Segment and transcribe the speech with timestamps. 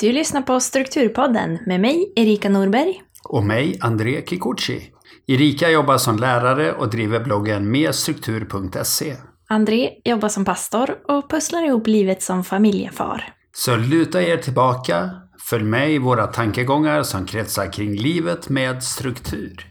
[0.00, 3.02] Du lyssnar på Strukturpodden med mig, Erika Norberg.
[3.24, 4.92] Och mig, André Kikuchi.
[5.26, 9.16] Erika jobbar som lärare och driver bloggen merstruktur.se.
[9.48, 13.34] André jobbar som pastor och pusslar ihop livet som familjefar.
[13.52, 15.10] Så luta er tillbaka,
[15.50, 19.66] följ med i våra tankegångar som kretsar kring livet med struktur.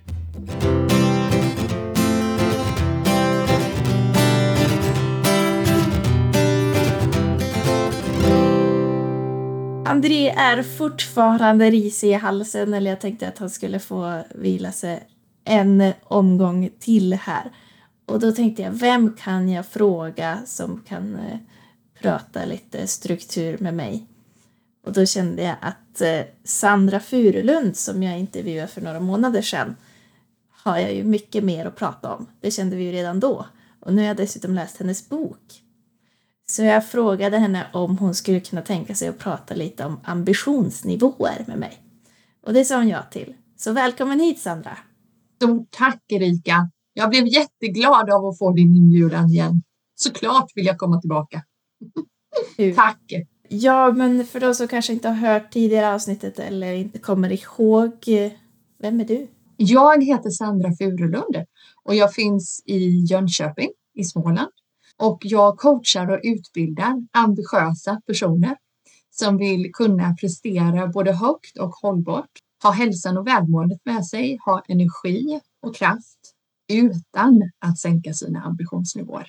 [9.87, 15.07] André är fortfarande risig i halsen, eller jag tänkte att han skulle få vila sig
[15.43, 17.51] en omgång till här.
[18.05, 21.37] Och då tänkte jag, vem kan jag fråga som kan eh,
[22.01, 24.07] prata lite struktur med mig?
[24.85, 29.75] Och då kände jag att eh, Sandra Furulund som jag intervjuade för några månader sedan
[30.49, 32.25] har jag ju mycket mer att prata om.
[32.41, 33.45] Det kände vi ju redan då.
[33.79, 35.63] Och nu har jag dessutom läst hennes bok.
[36.51, 41.43] Så jag frågade henne om hon skulle kunna tänka sig att prata lite om ambitionsnivåer
[41.47, 41.81] med mig.
[42.45, 43.33] Och det sa hon ja till.
[43.57, 44.77] Så välkommen hit Sandra!
[45.35, 46.69] Stort tack Erika!
[46.93, 49.63] Jag blev jätteglad av att få din inbjudan igen.
[49.95, 51.43] Såklart vill jag komma tillbaka.
[52.75, 53.13] tack!
[53.49, 58.05] Ja, men för de som kanske inte har hört tidigare avsnittet eller inte kommer ihåg,
[58.81, 59.27] vem är du?
[59.57, 61.45] Jag heter Sandra Furulund
[61.83, 64.51] och jag finns i Jönköping i Småland
[64.97, 68.57] och jag coachar och utbildar ambitiösa personer
[69.11, 72.31] som vill kunna prestera både högt och hållbart,
[72.63, 76.19] ha hälsan och välmåendet med sig, ha energi och kraft
[76.73, 79.27] utan att sänka sina ambitionsnivåer.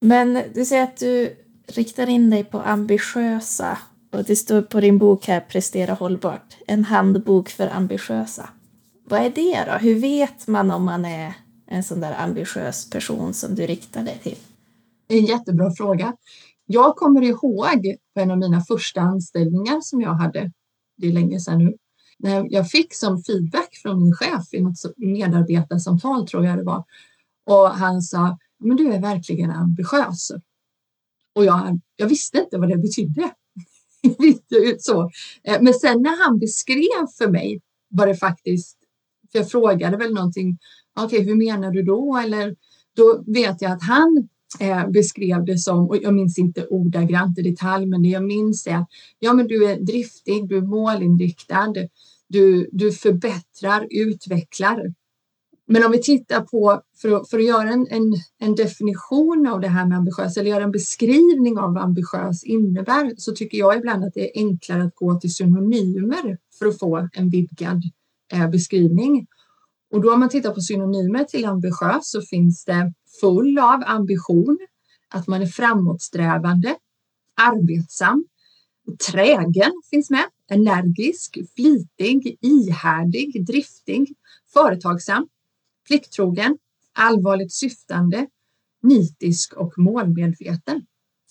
[0.00, 1.36] Men du säger att du
[1.66, 3.78] riktar in dig på ambitiösa
[4.12, 8.48] och det står på din bok här Prestera hållbart, en handbok för ambitiösa.
[9.04, 9.78] Vad är det då?
[9.78, 11.34] Hur vet man om man är
[11.66, 14.38] en sån där ambitiös person som du riktar dig till?
[15.10, 16.16] En jättebra fråga.
[16.66, 20.52] Jag kommer ihåg på en av mina första anställningar som jag hade,
[20.96, 21.76] det är länge sedan nu,
[22.18, 26.84] när jag fick som feedback från min chef i något medarbetarsamtal tror jag det var.
[27.46, 30.30] Och han sa, men du är verkligen ambitiös.
[31.34, 33.34] Och jag, jag visste inte vad det betydde.
[34.78, 35.10] så.
[35.44, 38.78] Eh, men sen när han beskrev för mig vad det faktiskt,
[39.32, 40.58] för jag frågade väl någonting,
[40.96, 42.16] okej okay, hur menar du då?
[42.24, 42.56] Eller
[42.96, 44.28] då vet jag att han
[44.60, 48.66] eh, beskrev det som, och jag minns inte ordagrant i detalj, men det jag minns
[48.66, 48.84] är
[49.18, 51.74] ja, men du är driftig, du är målinriktad,
[52.28, 54.94] du, du förbättrar, utvecklar.
[55.66, 59.60] Men om vi tittar på, för att, för att göra en, en, en, definition av
[59.60, 63.76] det här med ambitiös, eller göra en beskrivning av vad ambitiös innebär, så tycker jag
[63.76, 67.82] ibland att det är enklare att gå till synonymer för att få en vidgad
[68.32, 69.26] eh, beskrivning.
[69.90, 74.58] Och då om man tittar på synonymer till ambitiös så finns det full av ambition,
[75.08, 76.76] att man är framåtsträvande,
[77.40, 78.24] arbetsam,
[79.10, 84.14] trägen finns med, energisk, flitig, ihärdig, driftig,
[84.52, 85.28] företagsam,
[85.88, 86.58] plikttrogen,
[86.92, 88.26] allvarligt syftande,
[88.82, 90.86] nitisk och målmedveten.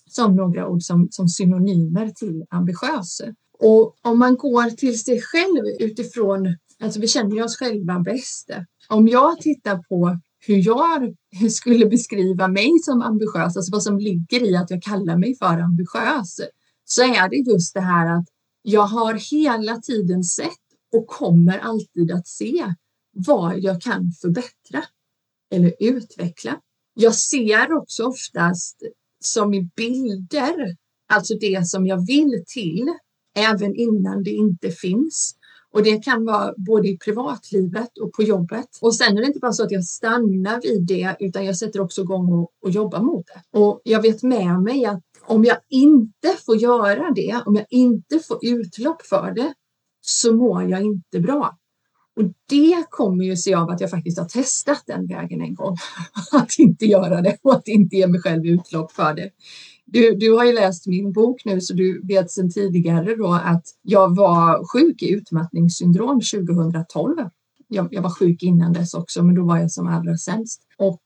[0.06, 3.22] Som några ord som, som synonymer till ambitiös.
[3.60, 8.50] Och om man går till sig själv utifrån, alltså vi känner ju oss själva bäst.
[8.90, 11.16] Om jag tittar på hur jag
[11.52, 15.60] skulle beskriva mig som ambitiös, alltså vad som ligger i att jag kallar mig för
[15.60, 16.40] ambitiös,
[16.86, 18.26] så är det just det här att
[18.62, 22.74] jag har hela tiden sett och kommer alltid att se
[23.12, 24.84] vad jag kan förbättra
[25.52, 26.60] eller utveckla.
[26.94, 28.78] Jag ser också oftast
[29.24, 30.76] som i bilder,
[31.10, 32.94] alltså det som jag vill till,
[33.36, 35.36] även innan det inte finns.
[35.74, 38.68] Och det kan vara både i privatlivet och på jobbet.
[38.82, 41.82] Och sen är det inte bara så att jag stannar vid det, utan jag sätter
[41.82, 43.60] också igång och, och jobbar mot det.
[43.60, 48.20] Och jag vet med mig att om jag inte får göra det, om jag inte
[48.20, 49.54] får utlopp för det,
[50.02, 51.58] så mår jag inte bra.
[52.16, 55.76] Och det kommer ju sig av att jag faktiskt har testat den vägen en gång.
[56.32, 59.30] Att inte göra det och att inte ge mig själv utlopp för det.
[59.92, 63.64] Du, du har ju läst min bok nu så du vet sedan tidigare då att
[63.82, 67.18] jag var sjuk i utmattningssyndrom 2012.
[67.68, 70.62] Jag, jag var sjuk innan dess också, men då var jag som allra sämst.
[70.78, 71.02] Och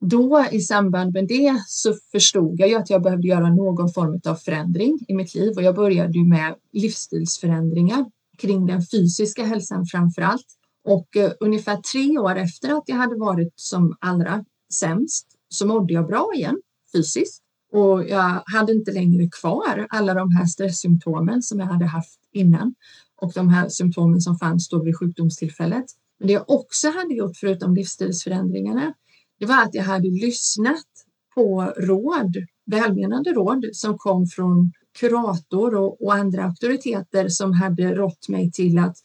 [0.00, 4.20] då i samband med det så förstod jag ju att jag behövde göra någon form
[4.26, 8.06] av förändring i mitt liv och jag började ju med livsstilsförändringar
[8.38, 10.46] kring den fysiska hälsan framför allt.
[10.84, 15.94] Och eh, ungefär tre år efter att jag hade varit som allra sämst så mådde
[15.94, 16.60] jag bra igen
[16.92, 17.42] fysiskt
[17.72, 22.74] och jag hade inte längre kvar alla de här stresssymptomen som jag hade haft innan
[23.20, 25.84] och de här symptomen som fanns då vid sjukdomstillfället.
[26.18, 28.94] Men det jag också hade gjort förutom livsstilsförändringarna,
[29.38, 30.86] det var att jag hade lyssnat
[31.34, 32.36] på råd,
[32.66, 38.78] välmenande råd som kom från kurator och, och andra auktoriteter som hade rått mig till
[38.78, 38.96] att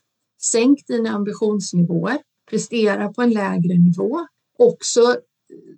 [0.42, 2.18] sänk dina ambitionsnivåer,
[2.50, 4.20] prestera på en lägre nivå.
[4.60, 5.16] Också,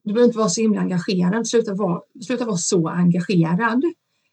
[0.03, 3.83] du behöver inte vara så himla engagerad, sluta vara, sluta vara så engagerad.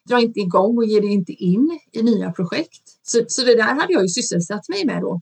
[0.09, 2.83] Dra inte igång och ge dig inte in i nya projekt.
[3.03, 5.21] Så, så det där hade jag ju sysselsatt mig med då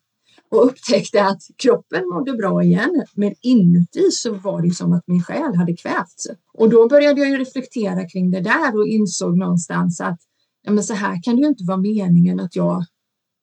[0.50, 5.22] och upptäckte att kroppen mådde bra igen, men inuti så var det som att min
[5.22, 6.26] själ hade kvävts.
[6.52, 10.18] Och då började jag ju reflektera kring det där och insåg någonstans att
[10.62, 12.84] ja, men så här kan det ju inte vara meningen att jag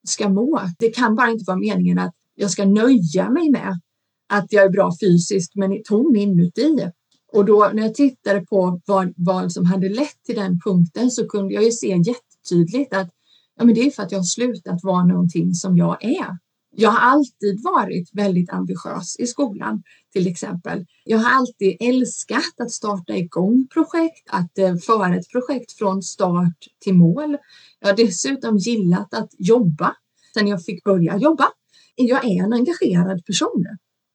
[0.08, 0.62] ska må.
[0.80, 3.80] Det kan bara inte vara meningen att jag ska nöja mig med
[4.28, 6.92] att jag är bra fysiskt men tom inuti.
[7.34, 11.28] Och då när jag tittade på vad, vad som hade lett till den punkten så
[11.28, 13.10] kunde jag ju se jättetydligt att
[13.58, 16.38] ja, men det är för att jag har slutat vara någonting som jag är.
[16.80, 19.84] Jag har alltid varit väldigt ambitiös i skolan
[20.14, 20.86] till exempel.
[21.04, 26.58] Jag har alltid älskat att starta igång projekt, att eh, föra ett projekt från start
[26.80, 27.38] till mål.
[27.80, 29.96] Jag har dessutom gillat att jobba
[30.34, 31.48] sen jag fick börja jobba.
[31.96, 33.66] Jag är en engagerad person.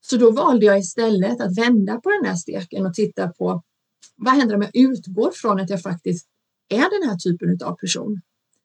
[0.07, 3.63] Så då valde jag istället att vända på den här steken och titta på
[4.17, 6.27] vad händer om jag utgår från att jag faktiskt
[6.69, 8.21] är den här typen av person?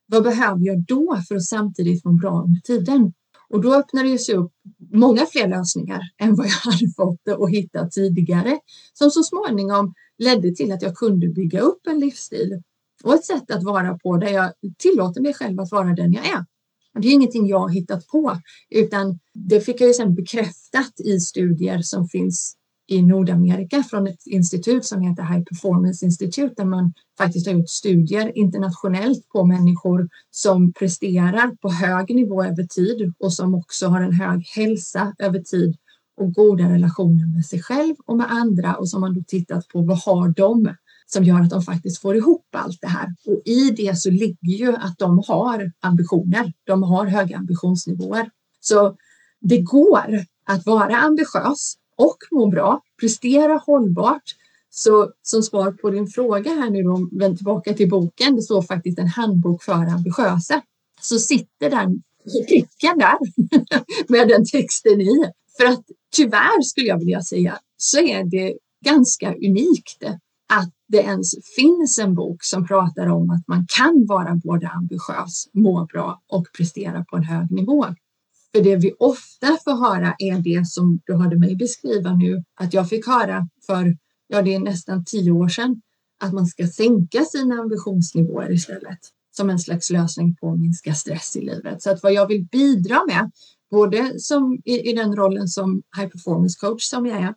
[0.06, 3.14] Vad behöver jag då för att samtidigt må bra under tiden?
[3.50, 4.52] Och då öppnade det sig upp
[4.94, 8.60] många fler lösningar än vad jag hade fått och hittat tidigare
[8.94, 12.62] som så småningom ledde till att jag kunde bygga upp en livsstil
[13.04, 16.26] och ett sätt att vara på där jag tillåter mig själv att vara den jag
[16.28, 16.46] är.
[17.02, 18.38] Det är ingenting jag har hittat på
[18.70, 22.58] utan det fick jag ju sen bekräftat i studier som finns
[22.88, 27.70] i Nordamerika från ett institut som heter High Performance Institute där man faktiskt har gjort
[27.70, 34.02] studier internationellt på människor som presterar på hög nivå över tid och som också har
[34.02, 35.78] en hög hälsa över tid
[36.18, 39.82] och goda relationer med sig själv och med andra och som man då tittat på
[39.82, 40.76] vad har de?
[41.08, 43.08] Som gör att de faktiskt får ihop allt det här.
[43.26, 46.54] Och i det så ligger ju att de har ambitioner.
[46.64, 48.30] De har höga ambitionsnivåer.
[48.60, 48.96] Så
[49.42, 54.24] det går att vara ambitiös och må bra, prestera hållbart.
[54.70, 58.62] Så som svar på din fråga här nu om, vänd tillbaka till boken, det står
[58.62, 60.62] faktiskt en handbok för ambitiösa.
[61.02, 62.02] Så sitter den
[62.48, 63.18] pricken där
[64.12, 65.32] med den texten i.
[65.58, 65.84] För att
[66.16, 70.04] tyvärr skulle jag vilja säga så är det ganska unikt
[70.50, 75.48] att det ens finns en bok som pratar om att man kan vara både ambitiös,
[75.54, 77.86] må bra och prestera på en hög nivå.
[78.56, 82.74] För det vi ofta får höra är det som du hörde mig beskriva nu, att
[82.74, 83.98] jag fick höra för,
[84.28, 85.82] ja det är nästan tio år sedan,
[86.20, 89.00] att man ska sänka sina ambitionsnivåer istället
[89.32, 91.82] som en slags lösning på att minska stress i livet.
[91.82, 93.32] Så att vad jag vill bidra med,
[93.72, 97.34] både som i, i den rollen som high performance coach som jag är,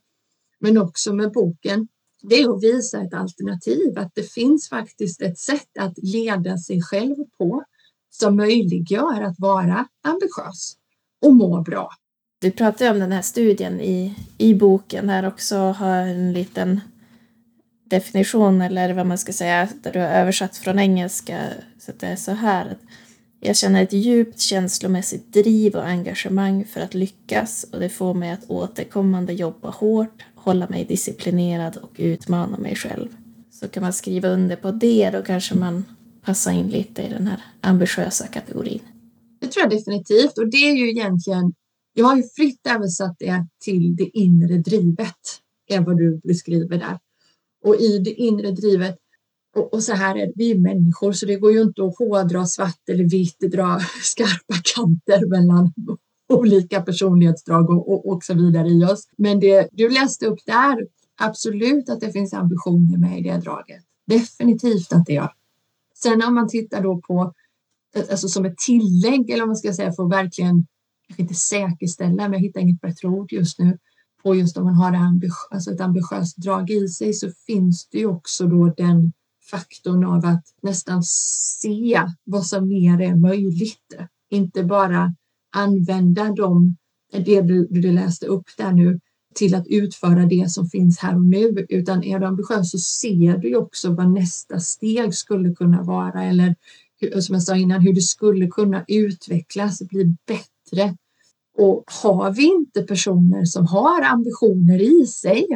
[0.60, 1.88] men också med boken,
[2.22, 6.82] det är att visa ett alternativ, att det finns faktiskt ett sätt att leda sig
[6.82, 7.64] själv på
[8.10, 10.76] som möjliggör att vara ambitiös
[11.22, 11.90] och må bra.
[12.40, 16.80] Du pratar om den här studien i, i boken här också, har en liten
[17.84, 21.40] definition eller vad man ska säga, där du har översatt från engelska.
[21.78, 22.76] Så det är så här.
[23.40, 28.30] Jag känner ett djupt känslomässigt driv och engagemang för att lyckas och det får mig
[28.30, 33.08] att återkommande jobba hårt, hålla mig disciplinerad och utmana mig själv.
[33.50, 35.84] Så kan man skriva under på det, då kanske man
[36.22, 38.80] passar in lite i den här ambitiösa kategorin.
[39.40, 41.52] Det tror jag definitivt och det är ju egentligen,
[41.94, 45.16] jag har ju fritt översatt det till det inre drivet,
[45.66, 46.98] är vad du beskriver där.
[47.64, 48.96] Och i det inre drivet,
[49.56, 51.98] och, och så här är det, vi är människor så det går ju inte att
[51.98, 55.72] hårdra svart eller vitt, dra skarpa kanter mellan
[56.30, 59.08] olika personlighetsdrag och, och, och så vidare i oss.
[59.16, 63.84] Men det du läste upp där, absolut att det finns ambitioner med i det draget.
[64.06, 65.32] Definitivt att det gör.
[65.94, 67.34] Sen om man tittar då på
[67.96, 70.66] eh, alltså som ett tillägg eller om man ska säga för att verkligen,
[71.08, 73.78] kanske inte säkerställa, men jag hittar inget bättre ord just nu,
[74.22, 77.98] på just om man har ambitiös, alltså ett ambitiöst drag i sig så finns det
[77.98, 79.12] ju också då den
[79.50, 83.96] faktorn av att nästan se vad som mer är möjligt.
[84.30, 85.14] Inte bara
[85.50, 86.76] använda dem,
[87.12, 89.00] det du, du läste upp där nu,
[89.34, 93.38] till att utföra det som finns här och nu, utan är du ambitiös så ser
[93.38, 96.54] du också vad nästa steg skulle kunna vara eller
[97.20, 100.96] som jag sa innan, hur det skulle kunna utvecklas, bli bättre.
[101.58, 105.46] Och har vi inte personer som har ambitioner i sig,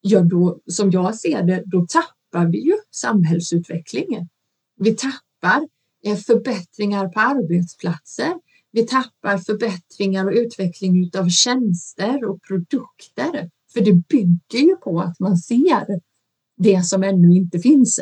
[0.00, 4.28] ja då, som jag ser det, då tappar vi ju samhällsutvecklingen.
[4.76, 5.68] Vi tappar
[6.04, 8.34] eh, förbättringar på arbetsplatser.
[8.76, 13.50] Vi tappar förbättringar och utveckling av tjänster och produkter.
[13.72, 16.00] För det bygger ju på att man ser
[16.56, 18.00] det som ännu inte finns.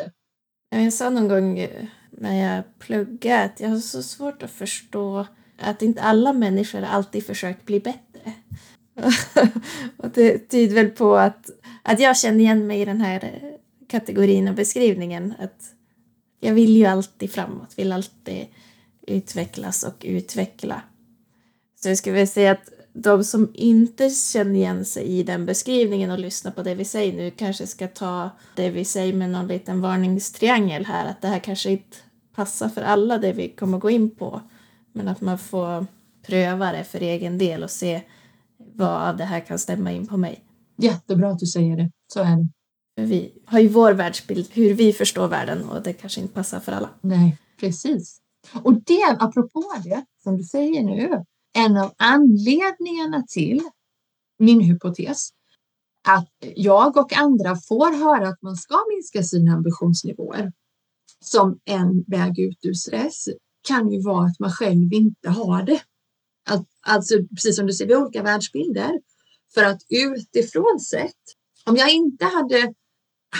[0.69, 5.25] Jag sa någon gång eh, när jag pluggade att jag har så svårt att förstå
[5.59, 8.33] att inte alla människor alltid försöker bli bättre.
[9.97, 11.49] och det tyder väl på att,
[11.83, 13.49] att jag känner igen mig i den här eh,
[13.87, 15.33] kategorin och beskrivningen.
[15.39, 15.73] Att
[16.39, 18.47] jag vill ju alltid framåt, vill alltid
[19.07, 20.81] utvecklas och utveckla.
[21.81, 26.11] Så jag skulle vilja säga att de som inte känner igen sig i den beskrivningen
[26.11, 29.47] och lyssnar på det vi säger nu kanske ska ta det vi säger med någon
[29.47, 31.97] liten varningstriangel här, att det här kanske inte
[32.35, 34.41] passar för alla det vi kommer gå in på,
[34.93, 35.85] men att man får
[36.25, 38.01] pröva det för egen del och se
[38.57, 40.43] vad av det här kan stämma in på mig.
[40.77, 42.47] Jättebra att du säger det, så är det.
[43.01, 46.71] Vi har ju vår världsbild, hur vi förstår världen och det kanske inte passar för
[46.71, 46.89] alla.
[47.01, 48.21] Nej, precis.
[48.63, 51.23] Och det, apropå det som du säger nu,
[51.53, 53.61] en av anledningarna till
[54.39, 55.29] min hypotes
[56.07, 60.51] att jag och andra får höra att man ska minska sina ambitionsnivåer
[61.19, 63.25] som en väg ut ur stress
[63.67, 65.81] kan ju vara att man själv inte har det.
[66.81, 68.99] Alltså precis som du säger, vi har olika världsbilder.
[69.53, 71.21] För att utifrån sett,
[71.65, 72.73] om jag inte hade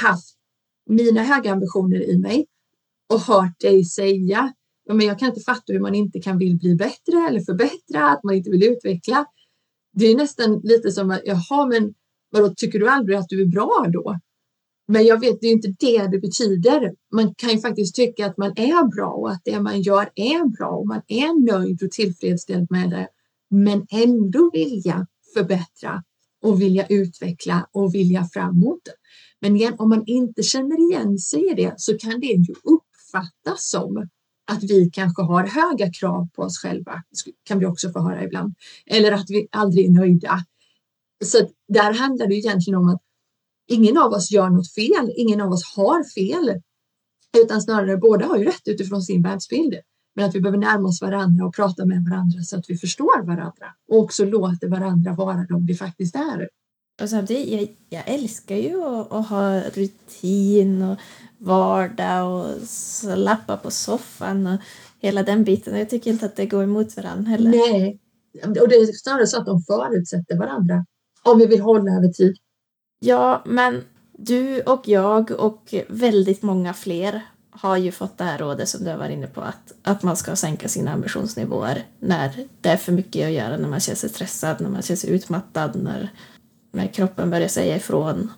[0.01, 0.35] haft
[0.89, 2.47] mina höga ambitioner i mig
[3.09, 4.53] och hört dig säga
[4.85, 8.09] ja, men jag kan inte fatta hur man inte kan vill bli bättre eller förbättra,
[8.09, 9.25] att man inte vill utveckla.
[9.93, 11.93] Det är nästan lite som att, jaha, men
[12.31, 14.19] vadå, tycker du aldrig att du är bra då?
[14.87, 16.93] Men jag vet, det är inte det det betyder.
[17.13, 20.57] Man kan ju faktiskt tycka att man är bra och att det man gör är
[20.57, 23.07] bra och man är nöjd och tillfredsställd med det.
[23.49, 26.03] Men ändå vilja förbättra
[26.41, 28.81] och vilja utveckla och vilja framåt.
[29.41, 33.69] Men igen, om man inte känner igen sig i det så kan det ju uppfattas
[33.69, 34.07] som
[34.51, 37.03] att vi kanske har höga krav på oss själva,
[37.43, 38.55] kan vi också få höra ibland.
[38.85, 40.39] Eller att vi aldrig är nöjda.
[41.25, 43.01] Så där handlar det egentligen om att
[43.67, 46.61] ingen av oss gör något fel, ingen av oss har fel.
[47.43, 49.75] Utan snarare båda har ju rätt utifrån sin världsbild.
[50.15, 53.25] Men att vi behöver närma oss varandra och prata med varandra så att vi förstår
[53.25, 56.49] varandra och också låter varandra vara de vi faktiskt är.
[57.01, 60.97] Och samtidigt, jag, jag älskar ju att, att ha rutin och
[61.37, 64.59] vardag och slappa på soffan och
[64.99, 65.79] hela den biten.
[65.79, 67.49] Jag tycker inte att det går emot varandra heller.
[67.49, 67.99] Nej,
[68.43, 70.85] och det är snarare så att de förutsätter varandra
[71.23, 72.37] om vi vill hålla över tid.
[72.99, 73.83] Ja, men
[74.17, 77.21] du och jag och väldigt många fler
[77.51, 80.17] har ju fått det här rådet som du har varit inne på att, att man
[80.17, 84.09] ska sänka sina ambitionsnivåer när det är för mycket att göra, när man känner sig
[84.09, 86.09] stressad, när man känner sig utmattad, när,
[86.75, 88.31] när kroppen börjar säga ifrån.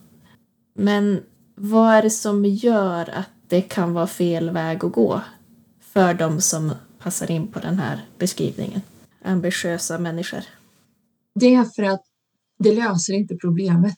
[0.75, 1.23] Men
[1.55, 5.21] vad är det som gör att det kan vara fel väg att gå
[5.81, 8.81] för de som passar in på den här beskrivningen?
[9.23, 10.43] Ambitiösa människor.
[11.39, 12.03] Det är för att
[12.59, 13.97] det löser inte problemet.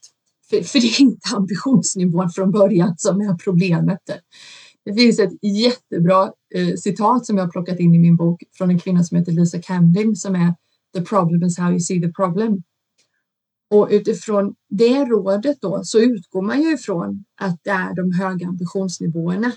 [0.50, 4.00] För, för det är inte ambitionsnivån från början som är problemet.
[4.86, 8.70] Det finns ett jättebra eh, citat som jag har plockat in i min bok från
[8.70, 10.54] en kvinna som heter Lisa Camden som är
[10.94, 12.64] The problem is how you see the problem.
[13.70, 18.48] Och utifrån det rådet då så utgår man ju ifrån att det är de höga
[18.48, 19.52] ambitionsnivåerna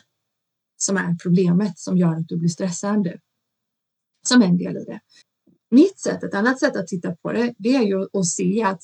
[0.77, 3.13] som är problemet som gör att du blir stressad.
[4.27, 5.01] Som en del i det.
[5.71, 8.83] Mitt sätt, ett annat sätt att titta på det, det är ju att se att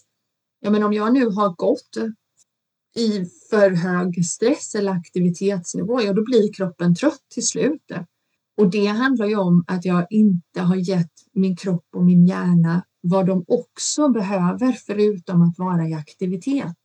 [0.61, 1.97] ja, men om jag nu har gått
[2.97, 7.93] i för hög stress eller aktivitetsnivå, ja då blir kroppen trött till slut.
[8.57, 12.83] Och det handlar ju om att jag inte har gett min kropp och min hjärna
[13.01, 16.77] vad de också behöver förutom att vara i aktivitet.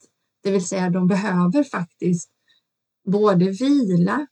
[0.43, 2.29] Det vill säga de behöver faktiskt
[3.11, 4.27] både vila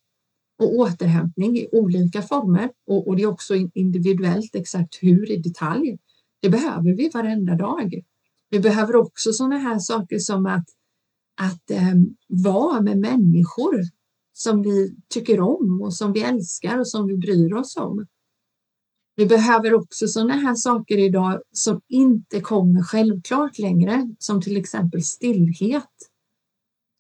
[0.59, 5.97] och återhämtning i olika former och, och det är också individuellt exakt hur i detalj.
[6.41, 8.01] Det behöver vi varenda dag.
[8.50, 10.65] Vi behöver också sådana här saker som att,
[11.41, 11.93] att eh,
[12.27, 13.81] vara med människor
[14.33, 18.05] som vi tycker om och som vi älskar och som vi bryr oss om.
[19.15, 25.03] Vi behöver också sådana här saker idag som inte kommer självklart längre, som till exempel
[25.03, 25.83] stillhet.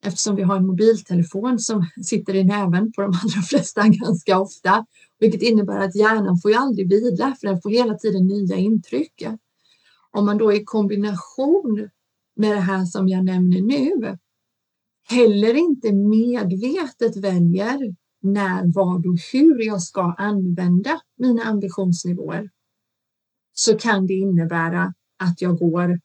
[0.05, 4.85] Eftersom vi har en mobiltelefon som sitter i näven på de allra flesta ganska ofta,
[5.19, 9.27] vilket innebär att hjärnan får ju aldrig vila för den får hela tiden nya intryck.
[10.11, 11.89] Om man då i kombination
[12.35, 14.17] med det här som jag nämner nu
[15.09, 22.49] heller inte medvetet väljer när, vad och hur jag ska använda mina ambitionsnivåer
[23.53, 25.99] så kan det innebära att jag går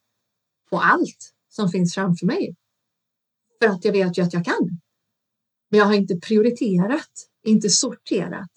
[0.70, 2.56] på allt som finns framför mig.
[3.60, 4.80] För att jag vet ju att jag kan.
[5.70, 7.10] Men jag har inte prioriterat,
[7.44, 8.50] inte sorterat.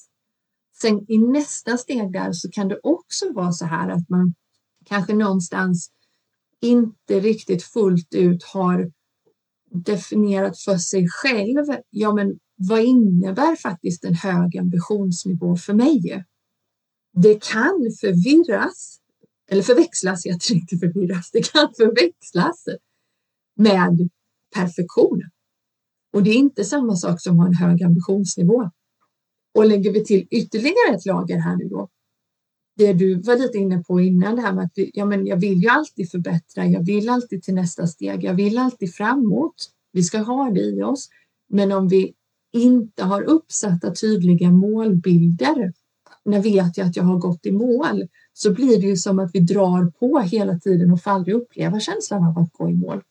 [0.81, 4.33] Sen i nästa steg där så kan det också vara så här att man
[4.85, 5.91] kanske någonstans
[6.61, 8.91] inte riktigt fullt ut har
[9.71, 11.65] definierat för sig själv.
[11.89, 16.25] Ja, men vad innebär faktiskt en hög ambitionsnivå för mig?
[17.13, 18.99] Det kan förvirras,
[19.51, 22.65] eller förväxlas, jag tror inte förvirras, det kan förväxlas
[23.55, 24.09] med
[24.55, 25.21] perfektion.
[26.13, 28.69] Och det är inte samma sak som att ha en hög ambitionsnivå.
[29.55, 31.89] Och lägger vi till ytterligare ett lager här nu då.
[32.75, 35.61] Det du var lite inne på innan det här med att ja, men jag vill
[35.63, 36.65] ju alltid förbättra.
[36.65, 38.23] Jag vill alltid till nästa steg.
[38.23, 39.71] Jag vill alltid framåt.
[39.91, 41.09] Vi ska ha det i oss.
[41.49, 42.13] Men om vi
[42.51, 45.73] inte har uppsatta tydliga målbilder.
[46.25, 49.29] När vet jag att jag har gått i mål så blir det ju som att
[49.33, 53.01] vi drar på hela tiden och får aldrig uppleva känslan av att gå i mål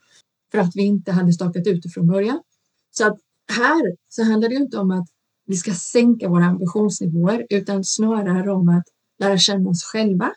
[0.53, 2.43] för att vi inte hade stakat ut det från början.
[2.91, 3.19] Så att
[3.53, 5.09] här så handlar det inte om att
[5.47, 8.85] vi ska sänka våra ambitionsnivåer utan snarare om att
[9.19, 10.33] lära känna oss själva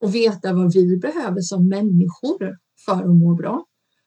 [0.00, 3.66] och veta vad vi behöver som människor för att må bra.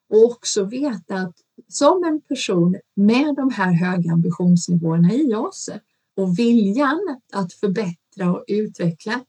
[0.10, 1.36] Och också veta att
[1.68, 5.70] som en person med de här höga ambitionsnivåerna i oss
[6.18, 9.22] och viljan att förbättra och utveckla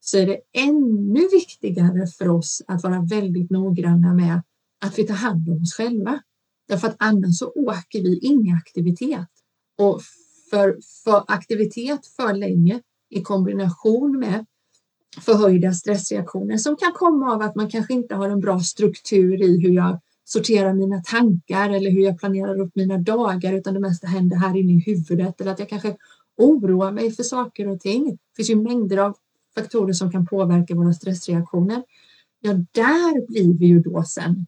[0.00, 4.42] så är det ännu viktigare för oss att vara väldigt noggranna med
[4.84, 6.20] att vi tar hand om oss själva.
[6.68, 9.28] Därför att annars så åker vi in i aktivitet.
[9.78, 10.02] Och
[10.50, 12.80] för, för aktivitet för länge
[13.10, 14.46] i kombination med
[15.20, 19.60] förhöjda stressreaktioner som kan komma av att man kanske inte har en bra struktur i
[19.60, 24.06] hur jag sortera mina tankar eller hur jag planerar upp mina dagar utan det mesta
[24.06, 25.96] händer här inne i huvudet eller att jag kanske
[26.36, 28.04] oroar mig för saker och ting.
[28.10, 29.16] Det finns ju mängder av
[29.54, 31.82] faktorer som kan påverka våra stressreaktioner.
[32.40, 34.46] Ja, där blir vi ju då sen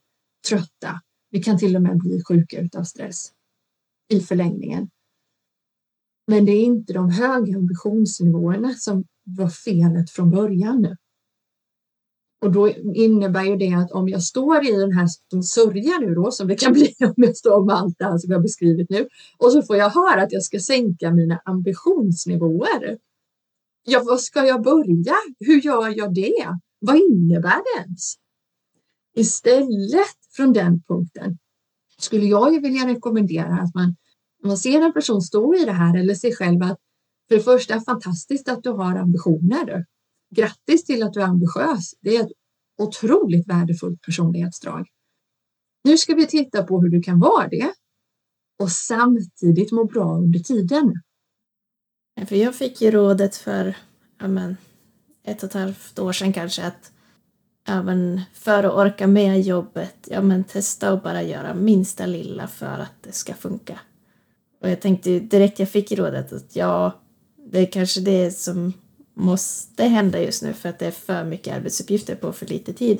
[0.48, 1.00] trötta.
[1.30, 3.32] Vi kan till och med bli sjuka utav stress
[4.08, 4.90] i förlängningen.
[6.26, 10.96] Men det är inte de höga ambitionsnivåerna som var felet från början.
[12.40, 15.08] Och då innebär ju det att om jag står i den här
[15.42, 18.32] sörja nu då, som det kan bli om jag står med allt det här som
[18.32, 22.98] jag beskrivit nu, och så får jag höra att jag ska sänka mina ambitionsnivåer.
[23.84, 25.14] Ja, var ska jag börja?
[25.40, 26.58] Hur gör jag det?
[26.78, 28.14] Vad innebär det ens?
[29.16, 31.38] Istället från den punkten
[31.98, 33.96] skulle jag ju vilja rekommendera att man,
[34.42, 36.78] om man ser en person stå i det här eller sig själv att
[37.28, 39.86] för det första fantastiskt att du har ambitioner.
[40.34, 41.94] Grattis till att du är ambitiös.
[42.00, 42.32] Det är ett
[42.82, 44.86] otroligt värdefullt personlighetsdrag.
[45.84, 47.72] Nu ska vi titta på hur du kan vara det
[48.62, 50.94] och samtidigt må bra under tiden.
[52.26, 53.76] För jag fick ju rådet för
[54.20, 54.56] ja men,
[55.24, 56.92] ett och ett halvt år sedan kanske att
[57.68, 62.78] även för att orka med jobbet, ja men testa att bara göra minsta lilla för
[62.78, 63.80] att det ska funka.
[64.62, 67.00] Och jag tänkte direkt jag fick rådet att ja,
[67.52, 68.72] det är kanske det som
[69.20, 72.98] måste hända just nu för att det är för mycket arbetsuppgifter på för lite tid.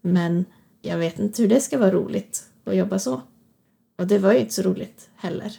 [0.00, 0.44] Men
[0.82, 3.20] jag vet inte hur det ska vara roligt att jobba så.
[3.98, 5.52] Och det var ju inte så roligt heller.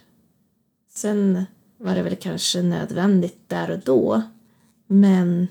[0.90, 1.46] Sen
[1.78, 4.22] var det väl kanske nödvändigt där och då.
[4.88, 5.48] Men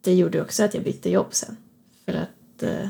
[0.00, 1.56] det gjorde också att jag bytte jobb sen.
[2.04, 2.88] För att eh,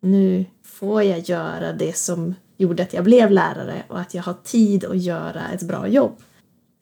[0.00, 4.36] nu får jag göra det som gjorde att jag blev lärare och att jag har
[4.44, 6.22] tid att göra ett bra jobb.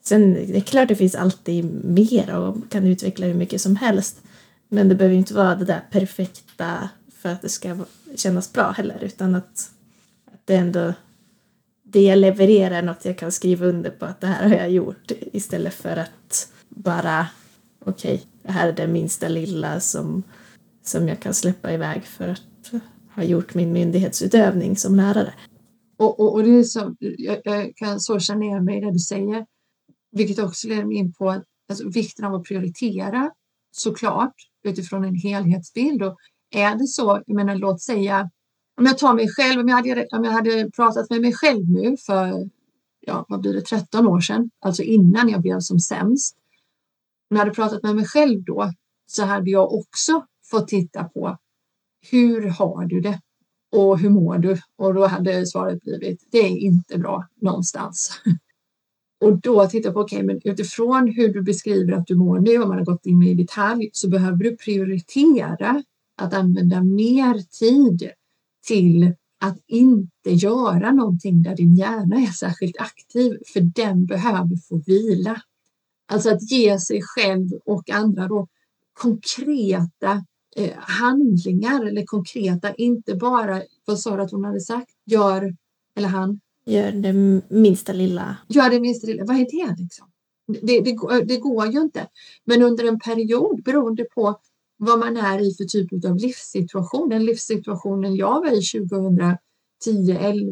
[0.06, 4.22] Sen det är klart det finns alltid mer och kan utveckla hur mycket som helst.
[4.68, 7.76] Men det behöver inte vara det där perfekta för att det ska
[8.14, 9.70] kännas bra heller utan att,
[10.32, 10.92] att det ändå
[11.82, 14.70] det jag levererar är något jag kan skriva under på att det här har jag
[14.70, 17.26] gjort istället för att bara
[17.84, 20.22] okej, okay, det här är det minsta lilla som,
[20.82, 22.82] som jag kan släppa iväg för att
[23.14, 25.34] ha gjort min myndighetsutövning som lärare.
[25.96, 28.92] Och, och, och det är så, jag, jag kan så känna igen mig i det
[28.92, 29.46] du säger,
[30.14, 33.30] vilket också leder mig in på alltså, vikten av att prioritera
[33.70, 36.02] såklart utifrån en helhetsbild.
[36.02, 36.16] Och
[36.50, 38.30] är det så, jag menar låt säga,
[38.76, 41.70] om jag tar mig själv, om jag hade, om jag hade pratat med mig själv
[41.70, 42.50] nu för,
[43.00, 46.36] ja vad blir det, 13 år sedan, alltså innan jag blev som sämst.
[47.30, 48.72] Om jag hade pratat med mig själv då
[49.06, 51.38] så hade jag också fått titta på
[52.10, 53.20] hur har du det?
[53.72, 54.58] Och hur mår du?
[54.76, 58.20] Och då hade svaret blivit, det är inte bra någonstans.
[59.24, 62.62] Och då titta på, okej, okay, men utifrån hur du beskriver att du mår nu,
[62.62, 65.82] om man har gått in i detalj, så behöver du prioritera
[66.16, 68.10] att använda mer tid
[68.66, 74.82] till att inte göra någonting där din hjärna är särskilt aktiv, för den behöver få
[74.86, 75.40] vila.
[76.12, 78.48] Alltså att ge sig själv och andra då
[78.92, 80.24] konkreta
[80.56, 85.56] eh, handlingar eller konkreta, inte bara vad sa du att hon hade sagt, gör
[85.96, 86.40] eller han?
[86.66, 87.12] Gör det
[87.48, 88.36] minsta lilla.
[88.48, 90.06] Gör det minsta lilla, vad är det liksom?
[90.62, 92.08] Det, det, det går ju inte.
[92.44, 94.38] Men under en period beroende på
[94.76, 97.08] vad man är i för typ av livssituation.
[97.08, 99.36] Den livssituationen jag var i 2010-11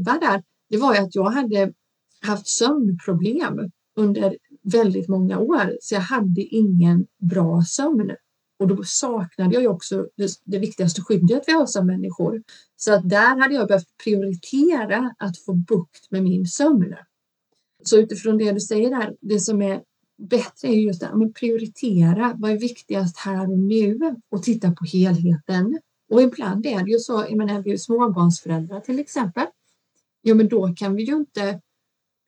[0.05, 1.73] där, det var ju att jag hade
[2.21, 8.11] haft sömnproblem under väldigt många år, så jag hade ingen bra sömn.
[8.63, 12.43] Och då saknade jag ju också det, det viktigaste skyddet vi har som människor.
[12.77, 16.95] Så att där hade jag behövt prioritera att få bukt med min sömn.
[17.85, 19.83] Så utifrån det du säger där, det som är
[20.19, 22.35] bättre är just att prioritera.
[22.39, 23.99] Vad är viktigast här och nu?
[24.31, 25.79] Och titta på helheten.
[26.11, 29.47] Och ibland är det ju så, jag menar, vi är småbarnsföräldrar till exempel.
[30.23, 31.61] Ja, men då kan vi ju inte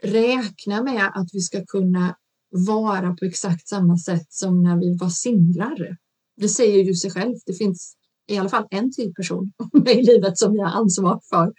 [0.03, 2.17] räkna med att vi ska kunna
[2.51, 5.97] vara på exakt samma sätt som när vi var singlar.
[6.37, 7.43] Det säger ju sig självt.
[7.47, 7.95] Det finns
[8.29, 9.53] i alla fall en till person
[9.87, 11.53] i livet som jag har ansvar för,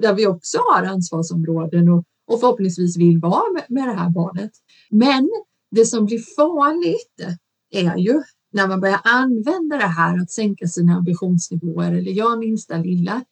[0.00, 4.50] där vi också har ansvarsområden och, och förhoppningsvis vill vara med, med det här barnet.
[4.90, 5.28] Men
[5.70, 7.38] det som blir farligt
[7.70, 8.22] är ju
[8.52, 13.24] när man börjar använda det här att sänka sina ambitionsnivåer eller göra minsta lilla,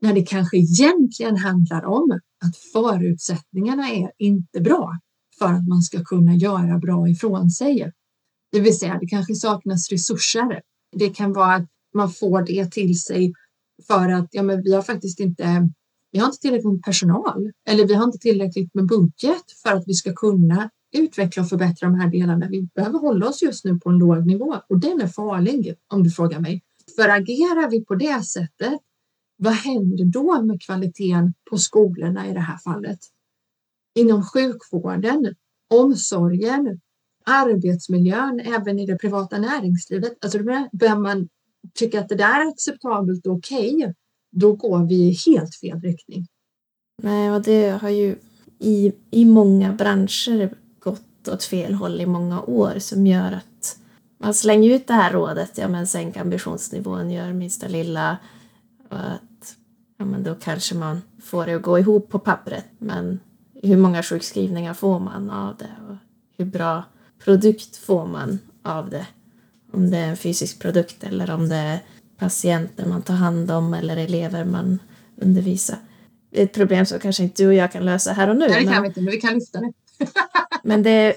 [0.00, 4.98] när det kanske egentligen handlar om att förutsättningarna är inte bra
[5.38, 7.92] för att man ska kunna göra bra ifrån sig.
[8.52, 10.62] Det vill säga, det kanske saknas resurser.
[10.96, 13.32] Det kan vara att man får det till sig
[13.86, 15.68] för att ja, men vi har faktiskt inte
[16.12, 19.84] vi har inte tillräckligt med personal eller vi har inte tillräckligt med budget för att
[19.86, 22.48] vi ska kunna utveckla och förbättra de här delarna.
[22.48, 26.02] Vi behöver hålla oss just nu på en låg nivå och den är farlig om
[26.02, 26.62] du frågar mig.
[26.96, 28.80] För agerar vi på det sättet,
[29.36, 32.98] vad händer då med kvaliteten på skolorna i det här fallet?
[33.94, 35.34] Inom sjukvården,
[35.74, 36.80] omsorgen,
[37.28, 40.24] arbetsmiljön, även i det privata näringslivet.
[40.24, 40.38] Alltså
[40.72, 41.28] börjar man
[41.74, 43.92] tycka att det där är acceptabelt och okej, okay,
[44.30, 46.26] då går vi i helt fel riktning.
[47.02, 48.16] Nej, och det har ju
[48.58, 53.78] i, i många branscher gått åt fel håll i många år som gör att
[54.18, 58.18] man slänger ut det här rådet, ja men sänk ambitionsnivån, gör minsta lilla
[58.88, 59.56] och att
[59.98, 63.20] ja men då kanske man får det att gå ihop på pappret men
[63.62, 65.96] hur många sjukskrivningar får man av det och
[66.38, 66.84] hur bra
[67.24, 69.06] produkt får man av det?
[69.72, 71.78] Om det är en fysisk produkt eller om det är
[72.18, 74.78] patienter man tar hand om eller elever man
[75.16, 75.78] undervisar.
[76.30, 78.48] Det är ett problem som kanske inte du och jag kan lösa här och nu.
[78.48, 79.72] Nej, det kan men, vi inte, men vi kan lyfta det.
[80.62, 81.14] men det är,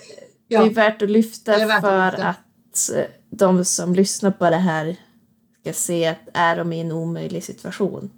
[0.48, 0.64] ja.
[0.64, 2.28] det är värt att lyfta värt för att, lyfta.
[2.28, 4.96] att eh, de som lyssnar på det här
[5.62, 8.10] ska se att är de i en omöjlig situation.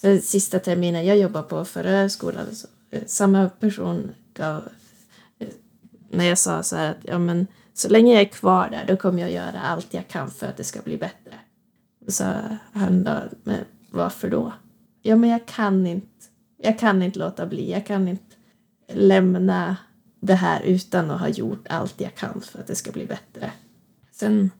[0.00, 2.46] Så sista terminen jag jobbade på förra skolan,
[2.90, 4.68] eh, samma person gav
[6.10, 8.96] när jag sa så här att ja, men, så länge jag är kvar där då
[8.96, 11.34] kommer jag göra allt jag kan för att det ska bli bättre.
[12.08, 12.24] Så
[12.72, 13.58] han då, men
[13.90, 14.52] varför då?
[15.02, 16.08] Ja, men jag kan inte.
[16.58, 17.70] Jag kan inte låta bli.
[17.70, 18.36] Jag kan inte
[18.88, 19.76] lämna
[20.20, 23.52] det här utan att ha gjort allt jag kan för att det ska bli bättre.
[24.12, 24.50] Sen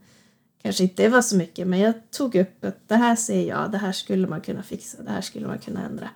[0.63, 3.73] kanske inte det var så mycket, men jag tog upp att det här ser jag,
[3.73, 6.11] det här skulle man kunna fixa, det här skulle man kunna ändra.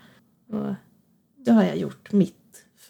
[0.48, 0.74] Och
[1.36, 2.39] då har jag gjort mitt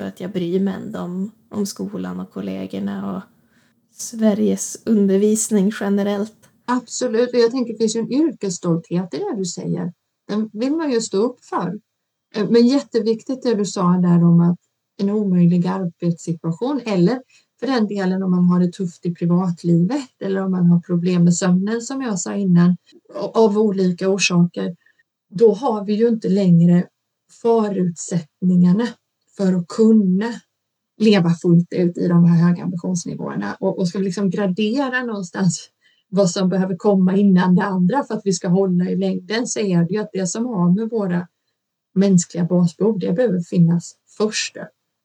[0.00, 3.22] för att jag bryr mig ändå om, om skolan och kollegorna och
[3.92, 6.36] Sveriges undervisning generellt.
[6.64, 9.92] Absolut, och jag tänker det finns ju en yrkesstolthet i det du säger.
[10.28, 11.80] Den vill man ju stå upp för.
[12.34, 14.58] Eh, men jätteviktigt det du sa där om att
[14.96, 17.22] en omöjlig arbetssituation eller
[17.60, 21.24] för den delen om man har det tufft i privatlivet eller om man har problem
[21.24, 22.76] med sömnen som jag sa innan
[23.34, 24.76] av olika orsaker.
[25.30, 26.86] Då har vi ju inte längre
[27.42, 28.88] förutsättningarna
[29.40, 30.32] för att kunna
[30.98, 35.68] leva fullt ut i de här höga ambitionsnivåerna och, och ska vi liksom gradera någonstans
[36.08, 39.60] vad som behöver komma innan det andra för att vi ska hålla i längden så
[39.60, 41.28] är det ju att det som har med våra
[41.94, 44.56] mänskliga basbehov, det behöver finnas först.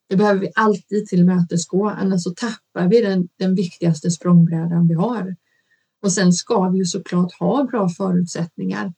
[0.10, 5.36] Det behöver vi alltid tillmötesgå, annars så tappar vi den, den viktigaste språngbrädan vi har.
[6.02, 8.94] Och sen ska vi ju såklart ha bra förutsättningar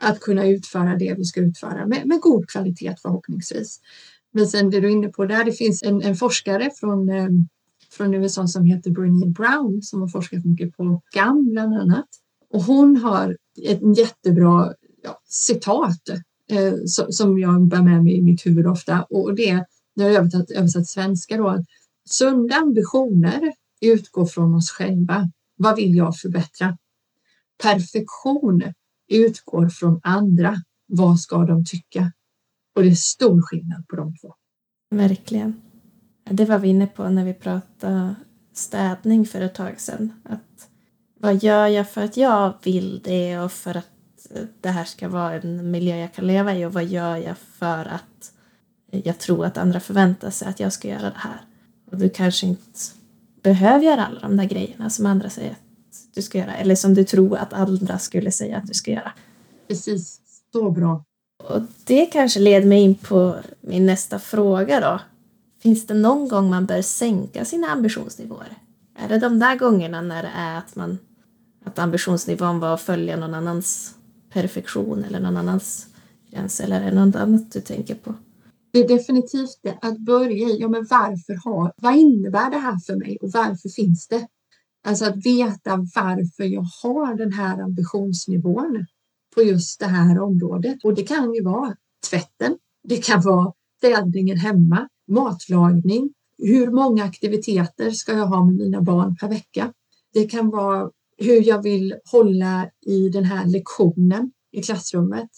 [0.00, 3.80] att kunna utföra det vi ska utföra med, med god kvalitet förhoppningsvis.
[4.32, 7.28] Men sen det du är inne på där, det finns en, en forskare från, eh,
[7.90, 12.08] från USA som heter Brené Brown som har forskat mycket på GAM bland annat.
[12.50, 16.08] Och hon har ett jättebra ja, citat
[16.50, 19.64] eh, som, som jag bär med mig i mitt huvud ofta och det
[19.96, 21.48] när jag översatt, översatt svenska då.
[21.48, 21.64] Att
[22.10, 25.30] sunda ambitioner utgår från oss själva.
[25.56, 26.78] Vad vill jag förbättra?
[27.62, 28.62] Perfektion
[29.08, 30.56] utgår från andra.
[30.86, 32.12] Vad ska de tycka?
[32.74, 34.34] Och det är stor skillnad på de två.
[34.90, 35.60] Verkligen.
[36.24, 38.14] Det var vi inne på när vi pratade
[38.52, 40.12] städning för ett tag sedan.
[40.24, 40.68] Att
[41.20, 43.86] vad gör jag för att jag vill det och för att
[44.60, 47.84] det här ska vara en miljö jag kan leva i och vad gör jag för
[47.84, 48.32] att
[48.90, 51.40] jag tror att andra förväntar sig att jag ska göra det här.
[51.90, 52.78] Och du kanske inte
[53.42, 56.94] behöver göra alla de där grejerna som andra säger att du ska göra eller som
[56.94, 59.12] du tror att andra skulle säga att du ska göra.
[59.68, 60.20] Precis,
[60.52, 61.04] så bra.
[61.48, 65.00] Och det kanske leder mig in på min nästa fråga då.
[65.62, 68.58] Finns det någon gång man bör sänka sina ambitionsnivåer?
[68.98, 70.98] Är det de där gångerna när det är att man
[71.64, 73.94] att ambitionsnivån var att följa någon annans
[74.32, 75.86] perfektion eller någon annans
[76.30, 78.14] gräns eller är det något annat du tänker på?
[78.72, 82.78] Det är definitivt det, att börja i, ja men varför har, vad innebär det här
[82.86, 84.26] för mig och varför finns det?
[84.84, 88.86] Alltså att veta varför jag har den här ambitionsnivån
[89.34, 90.84] på just det här området.
[90.84, 91.76] Och det kan ju vara
[92.10, 98.82] tvätten, det kan vara städningen hemma, matlagning, hur många aktiviteter ska jag ha med mina
[98.82, 99.72] barn per vecka?
[100.12, 105.28] Det kan vara hur jag vill hålla i den här lektionen i klassrummet,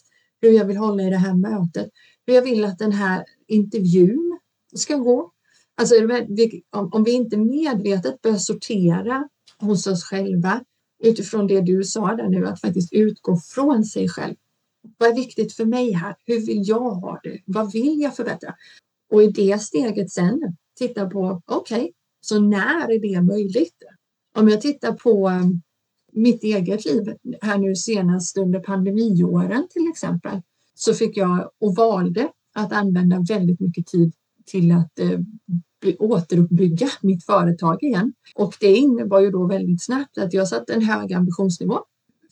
[0.40, 1.90] hur jag vill hålla i det här mötet,
[2.26, 4.38] hur jag vill att den här intervjun
[4.74, 5.32] ska gå.
[5.74, 5.94] Alltså
[6.70, 9.28] om vi inte medvetet börjar sortera
[9.58, 10.64] hos oss själva
[11.02, 14.34] utifrån det du sa där nu, att faktiskt utgå från sig själv.
[14.98, 16.16] Vad är viktigt för mig här?
[16.26, 17.40] Hur vill jag ha det?
[17.46, 18.54] Vad vill jag förbättra?
[19.10, 23.76] Och i det steget sen titta på, okej, okay, så när är det möjligt?
[24.34, 25.62] Om jag tittar på um,
[26.12, 30.40] mitt eget liv här nu senast under pandemiåren till exempel,
[30.74, 34.12] så fick jag och valde att använda väldigt mycket tid
[34.46, 35.18] till att eh,
[35.98, 38.12] återuppbygga mitt företag igen.
[38.34, 41.78] Och det innebar ju då väldigt snabbt att jag satte en hög ambitionsnivå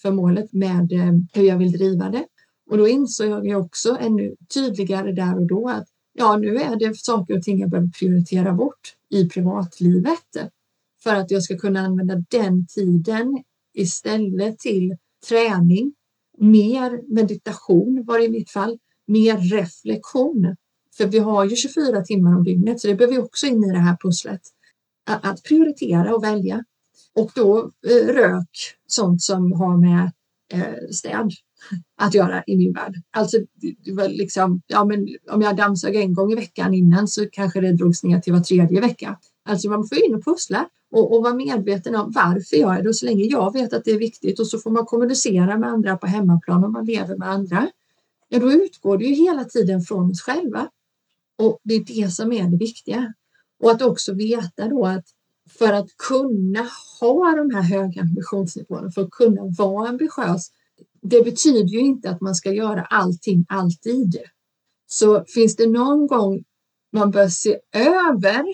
[0.03, 2.27] för målet med eh, hur jag vill driva det.
[2.71, 6.97] Och då insåg jag också ännu tydligare där och då att ja, nu är det
[6.97, 10.51] saker och ting jag behöver prioritera bort i privatlivet
[11.03, 13.43] för att jag ska kunna använda den tiden
[13.75, 14.97] istället till
[15.29, 15.95] träning,
[16.39, 20.57] mer meditation var det i mitt fall, mer reflektion.
[20.97, 23.73] För vi har ju 24 timmar om dygnet så det behöver vi också in i
[23.73, 24.41] det här pusslet.
[25.07, 26.65] Att prioritera och välja.
[27.15, 30.13] Och då eh, rök, sånt som har med
[30.53, 31.31] eh, städ
[31.97, 32.95] att göra i min värld.
[33.11, 33.37] Alltså,
[33.85, 37.61] det var liksom, ja, men om jag dammsög en gång i veckan innan så kanske
[37.61, 39.19] det drogs ner till var tredje vecka.
[39.49, 42.89] Alltså man får in och pussla och, och vara medveten om varför jag är det
[42.89, 45.69] och så länge jag vet att det är viktigt och så får man kommunicera med
[45.69, 47.69] andra på hemmaplan om man lever med andra.
[48.29, 50.69] Ja, då utgår det ju hela tiden från oss själva.
[51.41, 53.15] Och det är det som är det viktiga.
[53.63, 55.05] Och att också veta då att
[55.59, 56.69] för att kunna
[57.01, 60.51] ha de här höga ambitionsnivåerna, för att kunna vara ambitiös,
[61.03, 64.17] det betyder ju inte att man ska göra allting alltid.
[64.87, 66.45] Så finns det någon gång
[66.93, 68.45] man bör se över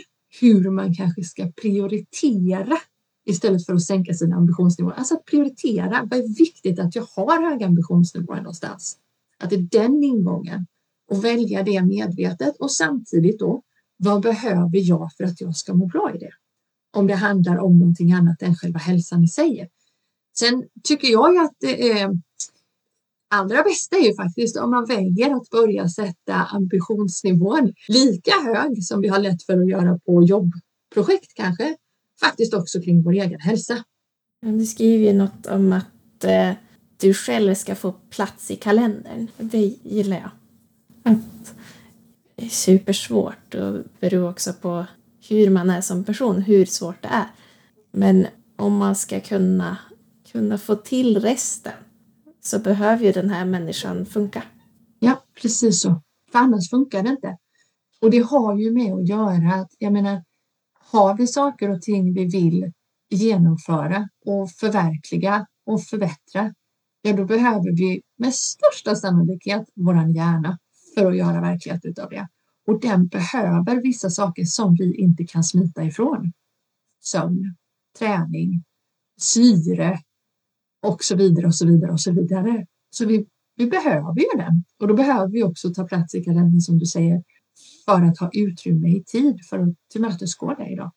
[0.41, 2.79] hur man kanske ska prioritera
[3.25, 4.95] istället för att sänka sina ambitionsnivåer.
[4.95, 6.09] Alltså att prioritera.
[6.11, 8.99] Vad är viktigt att jag har höga ambitionsnivåer någonstans?
[9.39, 10.67] Att det är den ingången
[11.11, 13.63] och välja det medvetet och samtidigt då
[13.97, 16.31] vad behöver jag för att jag ska må bra i det?
[16.93, 19.71] Om det handlar om någonting annat än själva hälsan i sig.
[20.39, 22.11] Sen tycker jag ju att det är
[23.31, 29.01] allra bästa är ju faktiskt om man väljer att börja sätta ambitionsnivån lika hög som
[29.01, 31.77] vi har lätt för att göra på jobbprojekt kanske,
[32.21, 33.85] faktiskt också kring vår egen hälsa.
[34.41, 36.53] Du skriver ju något om att eh,
[36.97, 39.29] du själv ska få plats i kalendern.
[39.39, 40.31] Det gillar jag.
[41.07, 41.55] Att
[42.37, 44.87] det är supersvårt och beror också på
[45.29, 47.27] hur man är som person, hur svårt det är.
[47.93, 49.79] Men om man ska kunna,
[50.33, 51.73] kunna få till resten
[52.41, 54.43] så behöver ju den här människan funka.
[54.99, 56.03] Ja, precis så.
[56.33, 57.37] För annars funkar det inte.
[58.01, 60.25] Och det har ju med att göra att, jag menar,
[60.91, 62.73] har vi saker och ting vi vill
[63.11, 66.55] genomföra och förverkliga och förbättra,
[67.03, 70.59] ja då behöver vi med största sannolikhet våran hjärna
[70.99, 72.29] för att göra verklighet utav det.
[72.67, 76.33] Och den behöver vissa saker som vi inte kan smita ifrån.
[77.05, 77.55] Sömn,
[77.99, 78.65] träning,
[79.21, 79.99] syre,
[80.83, 82.67] och så vidare och så vidare och så vidare.
[82.91, 86.61] Så vi, vi behöver ju den och då behöver vi också ta plats i kalendern
[86.61, 87.23] som du säger
[87.85, 90.93] för att ha utrymme i tid för att tillmötesgå dig idag.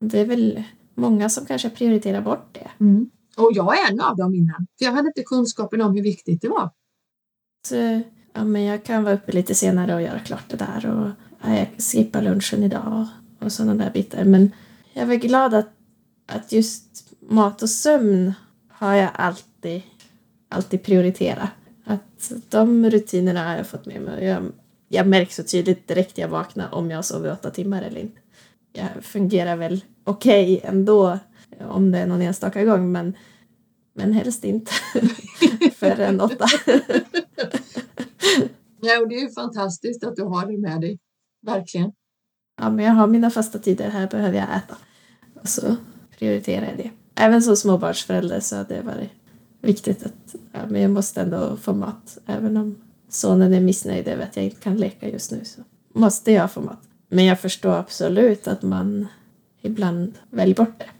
[0.00, 2.70] Det är väl många som kanske prioriterar bort det.
[2.80, 3.10] Mm.
[3.36, 6.42] Och jag är en av dem innan, för jag hade inte kunskapen om hur viktigt
[6.42, 6.70] det var.
[7.66, 8.00] Så,
[8.34, 11.10] ja, men jag kan vara uppe lite senare och göra klart det där och
[11.42, 13.06] ja, jag skippar lunchen idag
[13.38, 14.24] och sådana där bitar.
[14.24, 14.50] Men
[14.92, 15.68] jag är glad att,
[16.26, 16.84] att just
[17.20, 18.34] mat och sömn
[18.68, 19.82] har jag alltid,
[20.48, 21.50] alltid prioriterat.
[21.84, 24.24] Att de rutinerna har jag fått med mig.
[24.24, 24.52] Jag,
[24.88, 28.20] jag märker så tydligt direkt jag vaknar om jag sover åtta timmar eller inte.
[28.72, 31.18] Jag fungerar väl okej okay ändå
[31.60, 33.16] om det är någon enstaka gång men,
[33.94, 34.72] men helst inte
[35.76, 36.46] förrän åtta.
[38.80, 40.98] ja, och det är ju fantastiskt att du har det med dig.
[41.46, 41.92] Verkligen.
[42.60, 43.90] Ja, men jag har mina fasta tider.
[43.90, 44.76] Här behöver jag äta.
[45.42, 45.76] Och så
[46.18, 49.10] prioriterar jag det även som småbarnsförälder så har det varit
[49.60, 52.18] viktigt att ja, men jag måste ändå få mat.
[52.26, 52.76] Även om
[53.08, 55.60] sonen är missnöjd över att jag inte kan leka just nu så
[55.94, 56.80] måste jag få mat.
[57.08, 59.06] Men jag förstår absolut att man
[59.60, 60.90] ibland väljer bort det.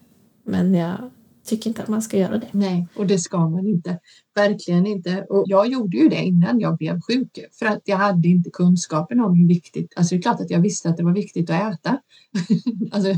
[0.45, 1.11] Men jag
[1.45, 2.49] tycker inte att man ska göra det.
[2.53, 3.99] Nej, och det ska man inte.
[4.35, 5.27] Verkligen inte.
[5.29, 9.21] Och jag gjorde ju det innan jag blev sjuk för att jag hade inte kunskapen
[9.21, 9.93] om hur viktigt.
[9.97, 11.99] Alltså det är klart att jag visste att det var viktigt att äta.
[12.93, 13.15] alltså,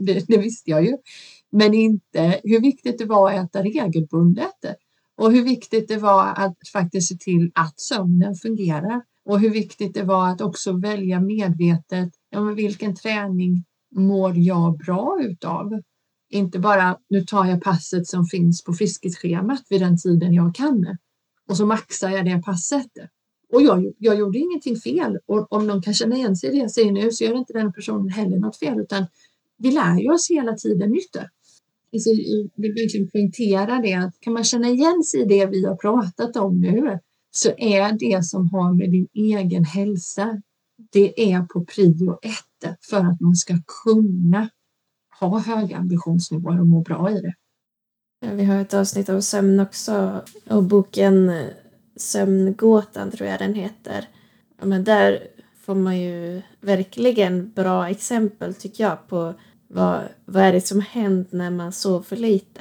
[0.00, 0.96] det, det visste jag ju.
[1.52, 4.76] Men inte hur viktigt det var att äta regelbundet
[5.16, 9.94] och hur viktigt det var att faktiskt se till att sömnen fungerar och hur viktigt
[9.94, 12.10] det var att också välja medvetet.
[12.30, 13.64] Ja, men vilken träning
[13.96, 15.70] mår jag bra utav?
[16.30, 20.96] Inte bara nu tar jag passet som finns på fiskeschemat vid den tiden jag kan
[21.48, 22.90] och så maxar jag det passet.
[23.52, 26.58] Och jag, jag gjorde ingenting fel och om någon kan känna igen sig i det
[26.58, 29.06] jag säger nu så gör inte den personen heller något fel utan
[29.58, 31.16] vi lär ju oss hela tiden nytt.
[31.92, 35.64] Alltså, jag vill verkligen poängtera det att kan man känna igen sig i det vi
[35.64, 36.98] har pratat om nu
[37.30, 40.42] så är det som har med din egen hälsa,
[40.92, 44.50] det är på prio ett för att man ska kunna
[45.20, 47.34] ha höga ambitionsnivåer och må bra i det.
[48.32, 51.46] Vi har ett avsnitt om sömn också och boken eh,
[51.96, 54.08] Sömngåtan tror jag den heter.
[54.62, 55.28] men där
[55.60, 59.34] får man ju verkligen bra exempel tycker jag på
[59.68, 62.60] vad, vad är det som hänt när man sover för lite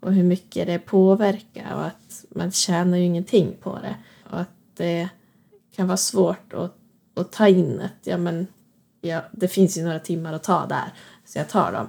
[0.00, 3.96] och hur mycket det påverkar och att man tjänar ju ingenting på det
[4.30, 5.08] och att det
[5.76, 6.76] kan vara svårt att,
[7.14, 8.46] att ta in att ja men
[9.00, 10.92] ja, det finns ju några timmar att ta där
[11.24, 11.88] så jag tar dem.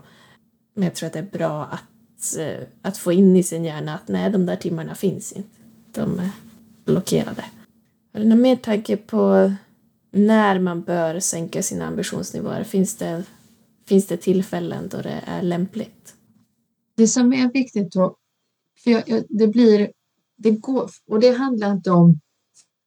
[0.73, 3.95] Men jag tror att det är bra att, eh, att få in i sin hjärna
[3.95, 5.49] att nej, de där timmarna finns inte.
[5.91, 6.29] De är
[6.85, 7.45] blockerade.
[8.13, 9.53] Har du någon mer tanke på
[10.11, 12.63] när man bör sänka sina ambitionsnivåer?
[12.63, 13.23] Finns det
[13.85, 16.15] finns det tillfällen då det är lämpligt?
[16.95, 18.15] Det som är viktigt då,
[18.83, 19.91] för jag, jag, det blir,
[20.37, 22.19] det går, och det handlar inte om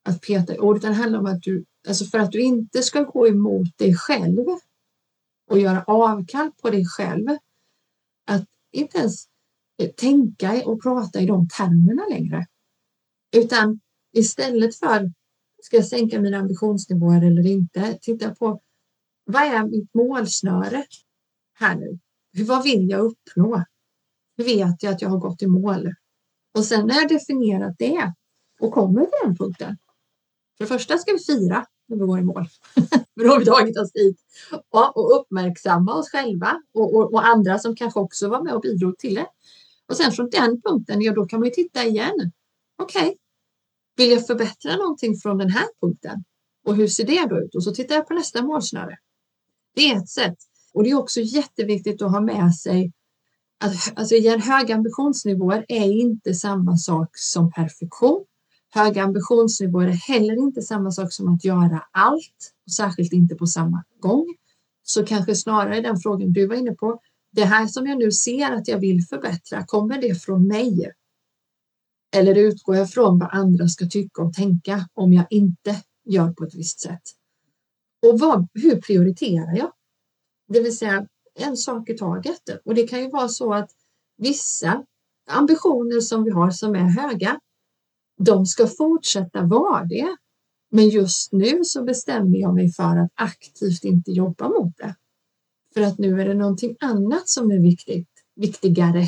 [0.03, 2.83] att peta i ord, utan det handlar om att du, alltså för att du inte
[2.83, 4.45] ska gå emot dig själv
[5.49, 7.29] och göra avkall på dig själv,
[8.27, 9.27] att inte ens
[9.79, 12.47] eh, tänka och prata i de termerna längre,
[13.37, 13.81] utan
[14.13, 15.13] istället för
[15.63, 18.61] ska jag sänka mina ambitionsnivåer eller inte, titta på
[19.25, 20.87] vad är mitt målsnöre
[21.55, 21.99] här nu?
[22.45, 23.65] Vad vill jag uppnå?
[24.37, 25.95] Hur vet jag att jag har gått i mål?
[26.55, 28.13] Och sen när jag definierat det
[28.61, 29.77] och kommer till den punkten.
[30.57, 32.49] För det första ska vi fira när vi går i mål.
[33.15, 34.21] Men då har vi tagit oss dit.
[34.71, 38.61] Ja, och uppmärksamma oss själva och, och, och, andra som kanske också var med och
[38.61, 39.27] bidrog till det.
[39.89, 42.33] Och sen från den punkten, ja då kan man ju titta igen.
[42.83, 43.15] Okej, okay.
[43.97, 46.25] vill jag förbättra någonting från den här punkten?
[46.65, 47.55] Och hur ser det då ut?
[47.55, 48.99] Och så tittar jag på nästa målsnöre.
[49.75, 50.39] Det är ett sätt.
[50.73, 52.93] Och det är också jätteviktigt att ha med sig
[53.59, 58.25] att alltså, igen, höga ambitionsnivåer är inte samma sak som perfektion.
[58.71, 63.47] Höga ambitionsnivåer är heller inte samma sak som att göra allt, och särskilt inte på
[63.47, 64.35] samma gång.
[64.83, 67.01] Så kanske snarare den frågan du var inne på.
[67.33, 70.93] Det här som jag nu ser att jag vill förbättra, kommer det från mig?
[72.17, 76.45] Eller utgår jag från vad andra ska tycka och tänka om jag inte gör på
[76.45, 77.03] ett visst sätt?
[78.07, 79.73] Och vad, hur prioriterar jag?
[80.49, 82.49] Det vill säga en sak i taget.
[82.65, 83.71] Och det kan ju vara så att
[84.17, 84.85] vissa
[85.31, 87.41] ambitioner som vi har som är höga,
[88.19, 90.17] de ska fortsätta vara det.
[90.71, 94.95] Men just nu så bestämmer jag mig för att aktivt inte jobba mot det.
[95.75, 99.03] För att nu är det någonting annat som är viktigt, viktigare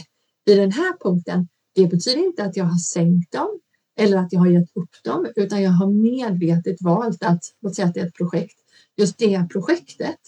[0.47, 1.49] i den här punkten.
[1.75, 3.61] Det betyder inte att jag har sänkt dem
[3.97, 7.89] eller att jag har gett upp dem, utan jag har medvetet valt att, låt säga
[7.89, 8.57] att det är ett projekt,
[8.97, 10.19] just det projektet,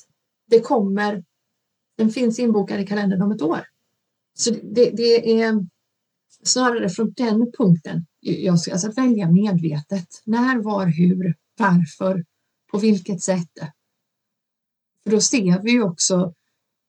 [0.51, 1.25] det kommer,
[1.99, 3.61] den finns inbokad i kalendern om ett år.
[4.35, 5.67] Så det, det är
[6.43, 10.23] snarare från den punkten jag ska alltså välja medvetet.
[10.25, 12.25] När, var, hur, varför,
[12.71, 13.53] på vilket sätt.
[15.05, 16.35] För då ser vi också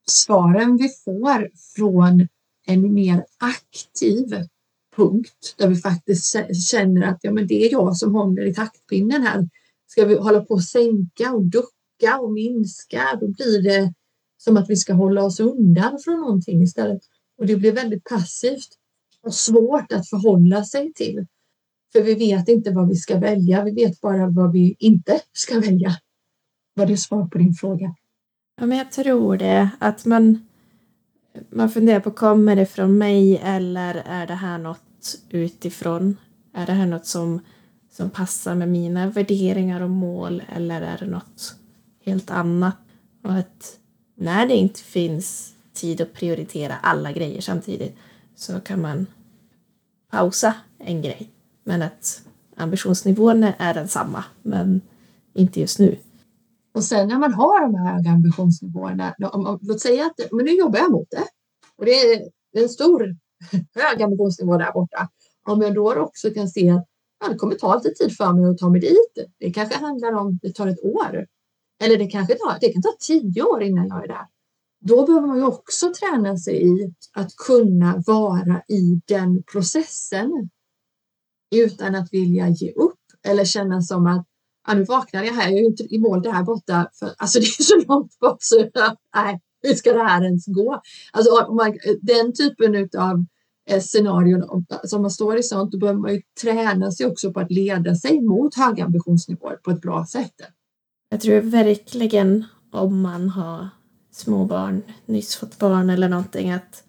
[0.06, 2.28] svaren vi får från
[2.66, 4.46] en mer aktiv
[4.96, 6.36] punkt där vi faktiskt
[6.70, 9.48] känner att ja, men det är jag som håller i taktpinnen här.
[9.86, 13.94] Ska vi hålla på att sänka och ducka och minska, då blir det
[14.38, 17.02] som att vi ska hålla oss undan från någonting istället.
[17.38, 18.68] Och det blir väldigt passivt
[19.24, 21.26] och svårt att förhålla sig till.
[21.92, 23.64] För vi vet inte vad vi ska välja.
[23.64, 25.90] Vi vet bara vad vi inte ska välja.
[26.74, 27.94] Var det svar på din fråga?
[28.60, 29.70] Ja, men jag tror det.
[29.78, 30.46] Att man,
[31.50, 36.16] man funderar på, kommer det från mig eller är det här något utifrån?
[36.52, 37.40] Är det här något som
[37.96, 41.54] som passar med mina värderingar och mål eller är det något
[42.04, 42.76] helt annat?
[43.22, 43.78] Och att
[44.14, 47.96] när det inte finns tid att prioritera alla grejer samtidigt
[48.34, 49.06] så kan man
[50.10, 51.30] pausa en grej.
[51.64, 52.22] Men att
[52.56, 54.80] ambitionsnivån är densamma, men
[55.34, 55.98] inte just nu.
[56.74, 59.14] Och sen när man har de här höga ambitionsnivåerna,
[59.60, 61.24] låt säga att men nu jobbar jag mot det
[61.76, 63.16] och det är en stor
[63.74, 65.08] hög ambitionsnivå där borta.
[65.48, 66.86] Om jag då också kan se att
[67.20, 69.28] ja, det kommer ta lite tid för mig att ta mig dit.
[69.38, 71.26] Det kanske handlar om det tar ett år
[71.82, 74.26] eller det kanske tar, det kan ta tio år innan jag är där.
[74.86, 80.50] Då behöver man ju också träna sig i att kunna vara i den processen
[81.54, 84.26] utan att vilja ge upp eller känna som att
[84.68, 87.38] ah, nu vaknar jag här, jag är ju inte i mål där borta, för alltså
[87.40, 88.70] det är så långt bort så
[89.14, 90.82] nej, hur ska det här ens gå?
[91.12, 93.24] Alltså man, den typen av
[93.70, 97.40] eh, scenarion, som man står i sånt, då behöver man ju träna sig också på
[97.40, 100.34] att leda sig mot höga ambitionsnivåer på ett bra sätt.
[101.08, 103.68] Jag tror verkligen om man har
[104.14, 106.84] småbarn, nyss fått barn eller någonting, att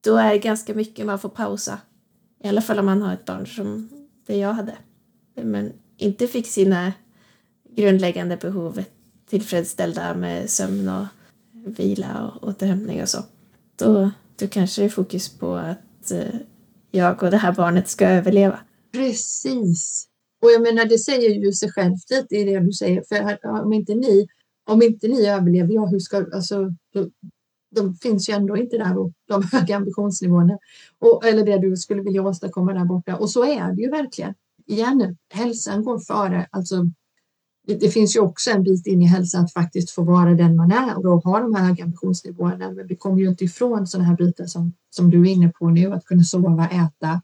[0.00, 1.78] då är det ganska mycket man får pausa.
[2.44, 3.88] I alla fall om man har ett barn som
[4.26, 4.76] det jag hade.
[5.34, 6.92] Men inte fick sina
[7.76, 8.84] grundläggande behov
[9.28, 11.06] tillfredsställda med sömn och
[11.52, 13.18] vila och återhämtning och så.
[13.76, 16.34] Då, då kanske det är fokus på att eh,
[16.90, 18.60] jag och det här barnet ska överleva.
[18.92, 20.08] Precis.
[20.42, 23.02] Och jag menar, det säger ju sig självt lite i det du säger.
[23.08, 24.26] För om inte ni,
[24.66, 26.74] om inte ni överlever, ja, hur ska, alltså,
[27.74, 30.58] de finns ju ändå inte där och de höga ambitionsnivåerna.
[30.98, 33.16] Och, eller det du skulle vilja åstadkomma där borta.
[33.16, 34.34] Och så är det ju verkligen.
[34.66, 36.48] Igen, hälsan går före.
[36.50, 36.84] Alltså,
[37.66, 40.56] det, det, finns ju också en bit in i hälsan att faktiskt få vara den
[40.56, 42.72] man är och då ha de här höga ambitionsnivåerna.
[42.72, 45.70] Men vi kommer ju inte ifrån sådana här bitar som, som du är inne på
[45.70, 47.22] nu, att kunna sova, äta,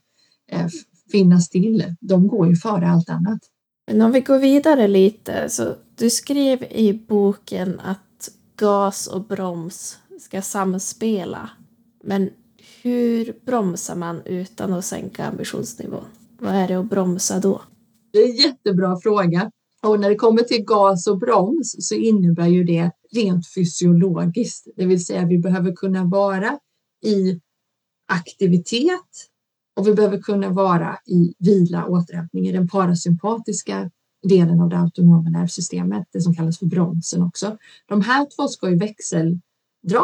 [0.51, 0.67] eh,
[1.11, 1.95] finnas till.
[1.99, 3.39] De går ju före allt annat.
[3.87, 9.97] Men om vi går vidare lite, så du skrev i boken att gas och broms
[10.19, 11.49] ska samspela.
[12.03, 12.29] Men
[12.81, 16.05] hur bromsar man utan att sänka ambitionsnivån?
[16.39, 17.61] Vad är det att bromsa då?
[18.11, 19.51] Det är en jättebra fråga.
[19.83, 24.85] Och när det kommer till gas och broms så innebär ju det rent fysiologiskt, det
[24.85, 26.59] vill säga vi behöver kunna vara
[27.05, 27.39] i
[28.07, 29.29] aktivitet
[29.75, 33.91] och vi behöver kunna vara i vila och återhämtning i den parasympatiska
[34.23, 37.57] delen av det autonoma nervsystemet, det som kallas för bromsen också.
[37.87, 39.41] De här två ska ju växeldra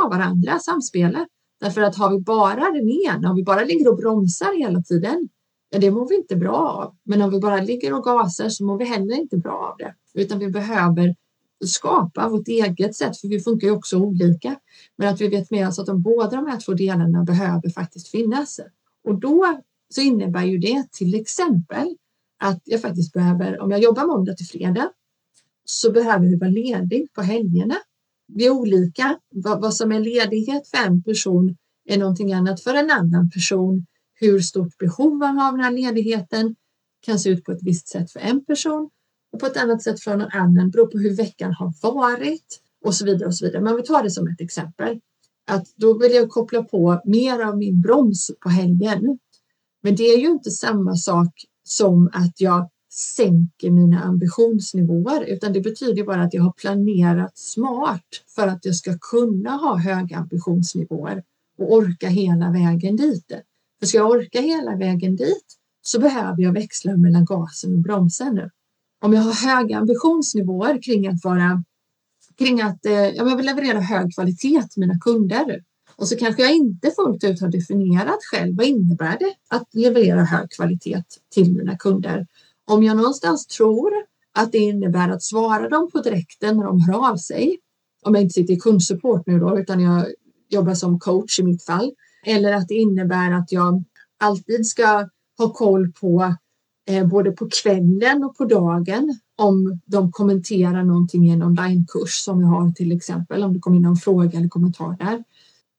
[0.10, 1.28] varandra, samspela.
[1.62, 5.30] Därför att har vi bara den ena, om vi bara ligger och bromsar hela tiden,
[5.70, 6.96] ja, det mår vi inte bra av.
[7.04, 10.22] Men om vi bara ligger och gasar så mår vi heller inte bra av det,
[10.22, 11.16] utan vi behöver
[11.66, 14.56] skapa vårt eget sätt, för vi funkar ju också olika.
[14.98, 18.08] Men att vi vet med oss att de båda de här två delarna behöver faktiskt
[18.08, 18.60] finnas.
[19.04, 21.98] Och då så innebär ju det till exempel
[22.40, 24.92] att jag faktiskt behöver, om jag jobbar måndag till fredag,
[25.66, 27.76] så behöver vi vara ledig på helgerna.
[28.28, 29.20] Vi är olika.
[29.30, 33.86] Vad, vad som är ledighet för en person är någonting annat för en annan person.
[34.14, 36.56] Hur stort behov man har av den här ledigheten
[37.02, 38.90] kan se ut på ett visst sätt för en person
[39.32, 40.70] och på ett annat sätt för någon annan.
[40.70, 43.62] Beror på hur veckan har varit och så vidare och så vidare.
[43.62, 45.00] Men vi tar det som ett exempel.
[45.50, 49.20] Att då vill jag koppla på mer av min broms på helgen.
[49.84, 51.34] Men det är ju inte samma sak
[51.64, 58.08] som att jag sänker mina ambitionsnivåer, utan det betyder bara att jag har planerat smart
[58.36, 61.24] för att jag ska kunna ha höga ambitionsnivåer
[61.58, 63.32] och orka hela vägen dit.
[63.80, 65.46] För ska jag orka hela vägen dit
[65.82, 68.50] så behöver jag växla mellan gasen och bromsen.
[69.02, 71.64] Om jag har höga ambitionsnivåer kring att vara
[72.40, 75.64] kring att eh, jag vill leverera hög kvalitet till mina kunder
[75.96, 80.24] och så kanske jag inte fullt ut har definierat själv vad innebär det att leverera
[80.24, 82.28] hög kvalitet till mina kunder.
[82.66, 83.92] Om jag någonstans tror
[84.34, 87.60] att det innebär att svara dem på direkten när de hör av sig,
[88.02, 90.06] om jag inte sitter i kundsupport nu då, utan jag
[90.50, 91.92] jobbar som coach i mitt fall,
[92.26, 93.84] eller att det innebär att jag
[94.20, 96.36] alltid ska ha koll på
[96.90, 102.42] Eh, både på kvällen och på dagen om de kommenterar någonting i en onlinekurs som
[102.42, 105.24] jag har till exempel, om det kommer in någon fråga eller kommentar där.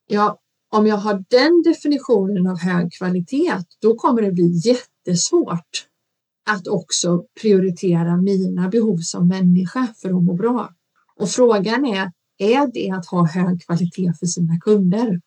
[0.07, 0.39] Ja,
[0.69, 5.87] om jag har den definitionen av hög kvalitet, då kommer det bli jättesvårt
[6.49, 10.69] att också prioritera mina behov som människa för att må bra.
[11.15, 15.21] Och frågan är, är det att ha hög kvalitet för sina kunder?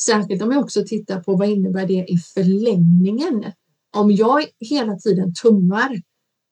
[0.00, 3.44] Särskilt om jag också tittar på vad innebär det i förlängningen?
[3.96, 6.02] Om jag hela tiden tummar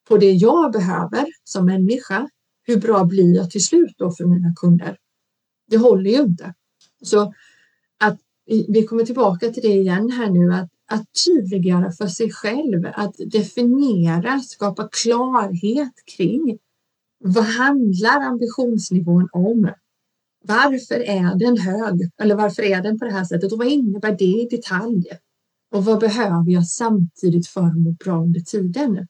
[0.08, 2.28] på det jag behöver som människa,
[2.62, 4.96] hur bra blir jag till slut då för mina kunder?
[5.70, 6.54] Det håller ju inte.
[7.02, 7.34] Så
[8.00, 8.18] att
[8.68, 13.14] vi kommer tillbaka till det igen här nu, att, att tydliggöra för sig själv, att
[13.26, 16.58] definiera, skapa klarhet kring
[17.24, 19.70] vad handlar ambitionsnivån om?
[20.44, 22.10] Varför är den hög?
[22.22, 23.52] Eller varför är den på det här sättet?
[23.52, 25.04] Och vad innebär det i detalj?
[25.70, 29.06] Och vad behöver jag samtidigt för att må bra under tiden?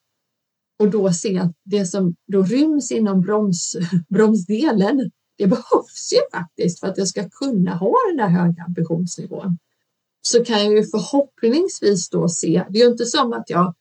[0.81, 3.77] och då se att det som då ryms inom broms,
[4.09, 9.59] bromsdelen, det behövs ju faktiskt för att jag ska kunna ha den där höga ambitionsnivån.
[10.23, 13.75] Så kan jag ju förhoppningsvis då se, det är ju inte som att jag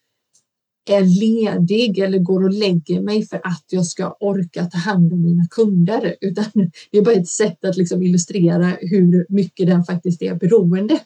[0.90, 5.22] är ledig eller går och lägger mig för att jag ska orka ta hand om
[5.22, 6.46] mina kunder, utan
[6.92, 11.00] det är bara ett sätt att liksom illustrera hur mycket den faktiskt är beroende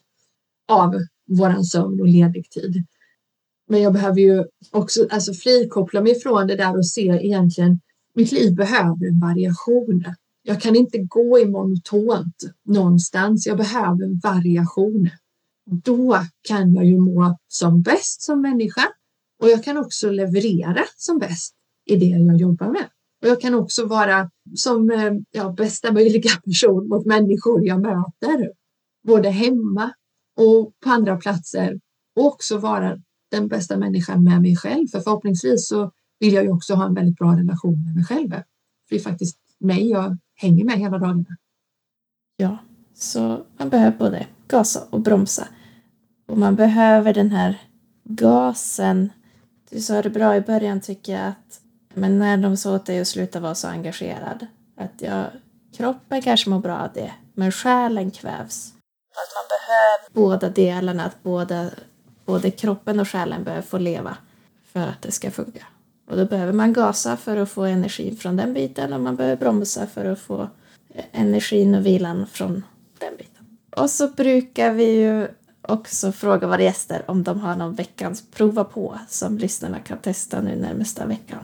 [0.68, 0.94] av
[1.30, 2.86] våran sömn och ledig tid.
[3.70, 7.80] Men jag behöver ju också alltså frikoppla mig från det där och se egentligen
[8.16, 10.04] mitt liv behöver en variation.
[10.44, 13.48] Jag kan inte gå i monotont någonstans.
[13.48, 15.10] Jag behöver en variation.
[15.66, 18.84] Då kan jag ju må som bäst som människa
[19.40, 21.56] och jag kan också leverera som bäst
[21.86, 22.90] i det jag jobbar med.
[23.22, 28.52] Och jag kan också vara som eh, ja, bästa möjliga person mot människor jag möter,
[29.08, 29.94] både hemma
[30.38, 31.80] och på andra platser
[32.16, 33.00] och också vara
[33.32, 34.88] den bästa människan med mig själv.
[34.88, 38.30] För förhoppningsvis så vill jag ju också ha en väldigt bra relation med mig själv.
[38.30, 38.44] För
[38.90, 41.38] det är faktiskt mig jag hänger med hela dagarna.
[42.38, 42.58] Ja,
[42.94, 45.48] så man behöver både gasa och bromsa.
[46.28, 47.62] Och man behöver den här
[48.04, 49.10] gasen.
[49.70, 51.62] Du sa det bra i början tycker jag att
[51.94, 54.48] men när de sa åt dig att sluta vara så engagerad.
[54.78, 55.26] Att jag,
[55.78, 58.74] kroppen kanske mår bra av det, men själen kvävs.
[59.14, 61.70] Att man behöver båda delarna, att båda,
[62.26, 64.18] både kroppen och själen behöver få leva
[64.74, 65.66] för att det ska funka.
[66.10, 69.36] Och då behöver man gasa för att få energin från den biten och man behöver
[69.38, 70.42] bromsa för att få
[70.94, 72.64] eh, energin och vilan från
[73.00, 73.58] den biten.
[73.76, 75.28] Och så brukar vi ju
[75.62, 80.42] också fråga våra gäster om de har någon veckans prova på som lyssnarna kan testa
[80.42, 81.44] nu närmsta veckan.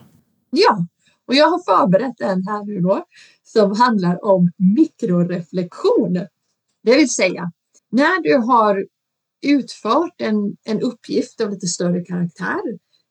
[0.49, 0.85] Ja,
[1.25, 3.05] och jag har förberett en här nu då
[3.43, 6.13] som handlar om mikroreflektion.
[6.83, 7.51] Det vill säga,
[7.91, 8.85] när du har
[9.41, 12.61] utfört en, en uppgift av lite större karaktär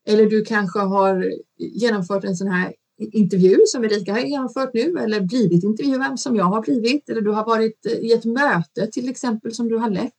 [0.07, 5.21] eller du kanske har genomfört en sån här intervju som Erika har genomfört nu eller
[5.21, 9.09] blivit intervjuad som jag har blivit eller du har varit eh, i ett möte till
[9.09, 10.17] exempel som du har lett.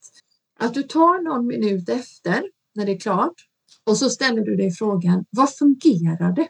[0.58, 2.42] Att du tar någon minut efter
[2.74, 3.34] när det är klart
[3.86, 6.48] och så ställer du dig frågan vad fungerade?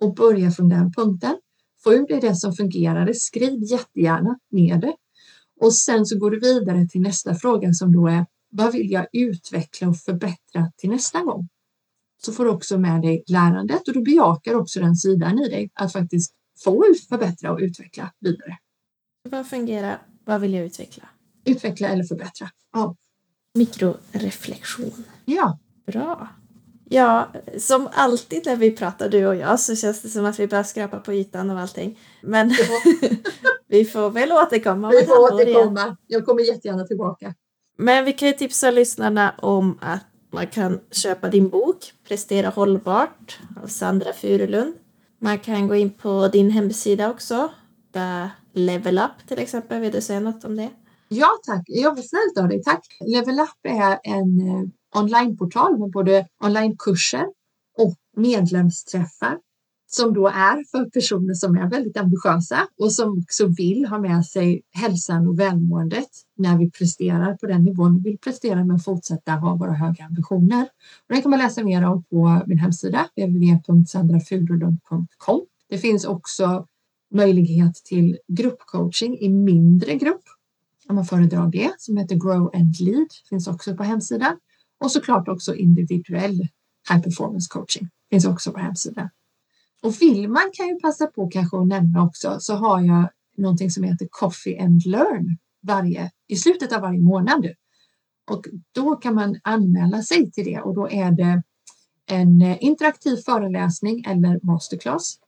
[0.00, 1.36] Och börja från den punkten.
[1.84, 3.14] Få ur dig det som fungerade.
[3.14, 4.96] Skriv jättegärna ner det.
[5.60, 9.06] Och sen så går du vidare till nästa fråga som då är vad vill jag
[9.12, 11.48] utveckla och förbättra till nästa gång?
[12.22, 15.70] Så får du också med dig lärandet och du bejakar också den sidan i dig
[15.74, 16.34] att faktiskt
[16.64, 18.58] få förbättra och utveckla vidare.
[19.22, 20.02] Vad fungerar?
[20.24, 21.08] Vad vill jag utveckla?
[21.44, 22.50] Utveckla eller förbättra.
[22.72, 22.96] Ja.
[23.54, 25.04] Mikroreflektion.
[25.24, 25.58] Ja.
[25.86, 26.28] Bra.
[26.90, 30.46] Ja, som alltid när vi pratar du och jag så känns det som att vi
[30.46, 31.98] bara skrapar på ytan och allting.
[32.22, 32.52] Men
[33.68, 34.90] vi får väl återkomma.
[34.90, 35.96] Vi får återkomma.
[36.06, 37.34] Jag kommer jättegärna tillbaka.
[37.78, 43.38] Men vi kan ju tipsa lyssnarna om att man kan köpa din bok Prestera hållbart
[43.62, 44.74] av Sandra Furulund.
[45.20, 47.50] Man kan gå in på din hemsida också.
[47.92, 49.80] Där Level Up till exempel.
[49.80, 50.70] Vill du säga något om det?
[51.08, 52.86] Ja tack, jag var snällt av dig, tack.
[53.06, 57.26] Level Up är en eh, onlineportal med både onlinekurser
[57.78, 59.38] och medlemsträffar
[59.90, 64.26] som då är för personer som är väldigt ambitiösa och som också vill ha med
[64.26, 69.32] sig hälsan och välmåendet när vi presterar på den nivån vi vill prestera men fortsätta
[69.32, 70.62] ha våra höga ambitioner.
[71.08, 75.46] Och det kan man läsa mer om på min hemsida www.sandrafurulund.com.
[75.68, 76.66] Det finns också
[77.14, 80.22] möjlighet till gruppcoaching i mindre grupp
[80.88, 84.36] om man föredrar det som heter Grow and Lead finns också på hemsidan
[84.80, 86.48] och såklart också individuell
[86.90, 89.08] high performance coaching finns också på hemsidan.
[89.82, 93.70] Och vill man kan ju passa på kanske att nämna också så har jag någonting
[93.70, 97.46] som heter Coffee and Learn varje, i slutet av varje månad.
[98.30, 101.42] Och då kan man anmäla sig till det och då är det
[102.06, 105.18] en eh, interaktiv föreläsning eller masterclass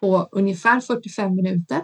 [0.00, 1.82] på ungefär 45 minuter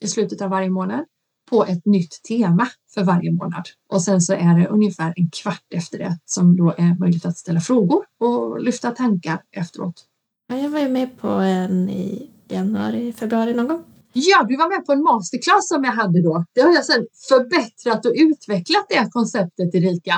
[0.00, 1.04] i slutet av varje månad
[1.50, 3.64] på ett nytt tema för varje månad.
[3.88, 7.36] Och sen så är det ungefär en kvart efter det som då är möjligt att
[7.36, 10.04] ställa frågor och lyfta tankar efteråt.
[10.48, 13.84] Jag var ju med på en i januari, februari någon gång.
[14.18, 16.44] Ja, du var med på en masterclass som jag hade då.
[16.54, 20.14] Det har jag sedan förbättrat och utvecklat det konceptet Erika.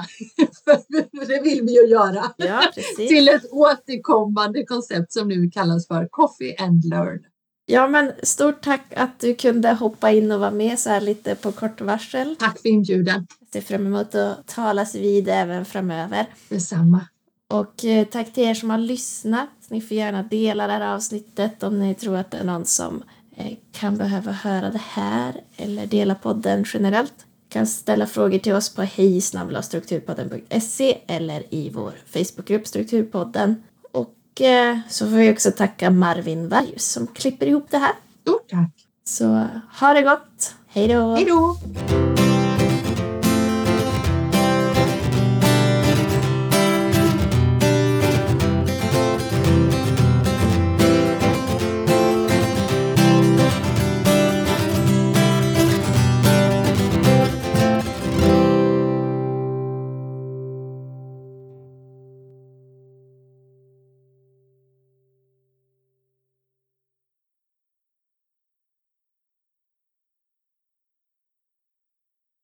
[1.28, 2.24] det vill vi ju göra.
[2.36, 2.62] Ja.
[2.96, 7.18] Till ett återkommande koncept som nu kallas för Coffee and Learn.
[7.70, 11.34] Ja, men stort tack att du kunde hoppa in och vara med så här lite
[11.34, 12.36] på kort varsel.
[12.38, 13.26] Tack för inbjudan.
[13.40, 16.26] Jag ser fram emot att talas vid även framöver.
[16.48, 17.00] Detsamma.
[17.48, 19.48] Och eh, tack till er som har lyssnat.
[19.68, 23.02] Ni får gärna dela det här avsnittet om ni tror att det är någon som
[23.36, 27.14] eh, kan behöva höra det här eller dela podden generellt.
[27.18, 33.62] Ni kan ställa frågor till oss på hejsnabelastrukturpodden.se eller i vår Facebookgrupp Strukturpodden.
[34.40, 37.92] Eh, så får vi också tacka Marvin Varjus som klipper ihop det här.
[38.22, 38.70] Stort tack!
[39.04, 39.46] Så
[39.80, 40.54] ha det gott!
[40.68, 41.14] Hej då!
[41.14, 41.56] Hej då!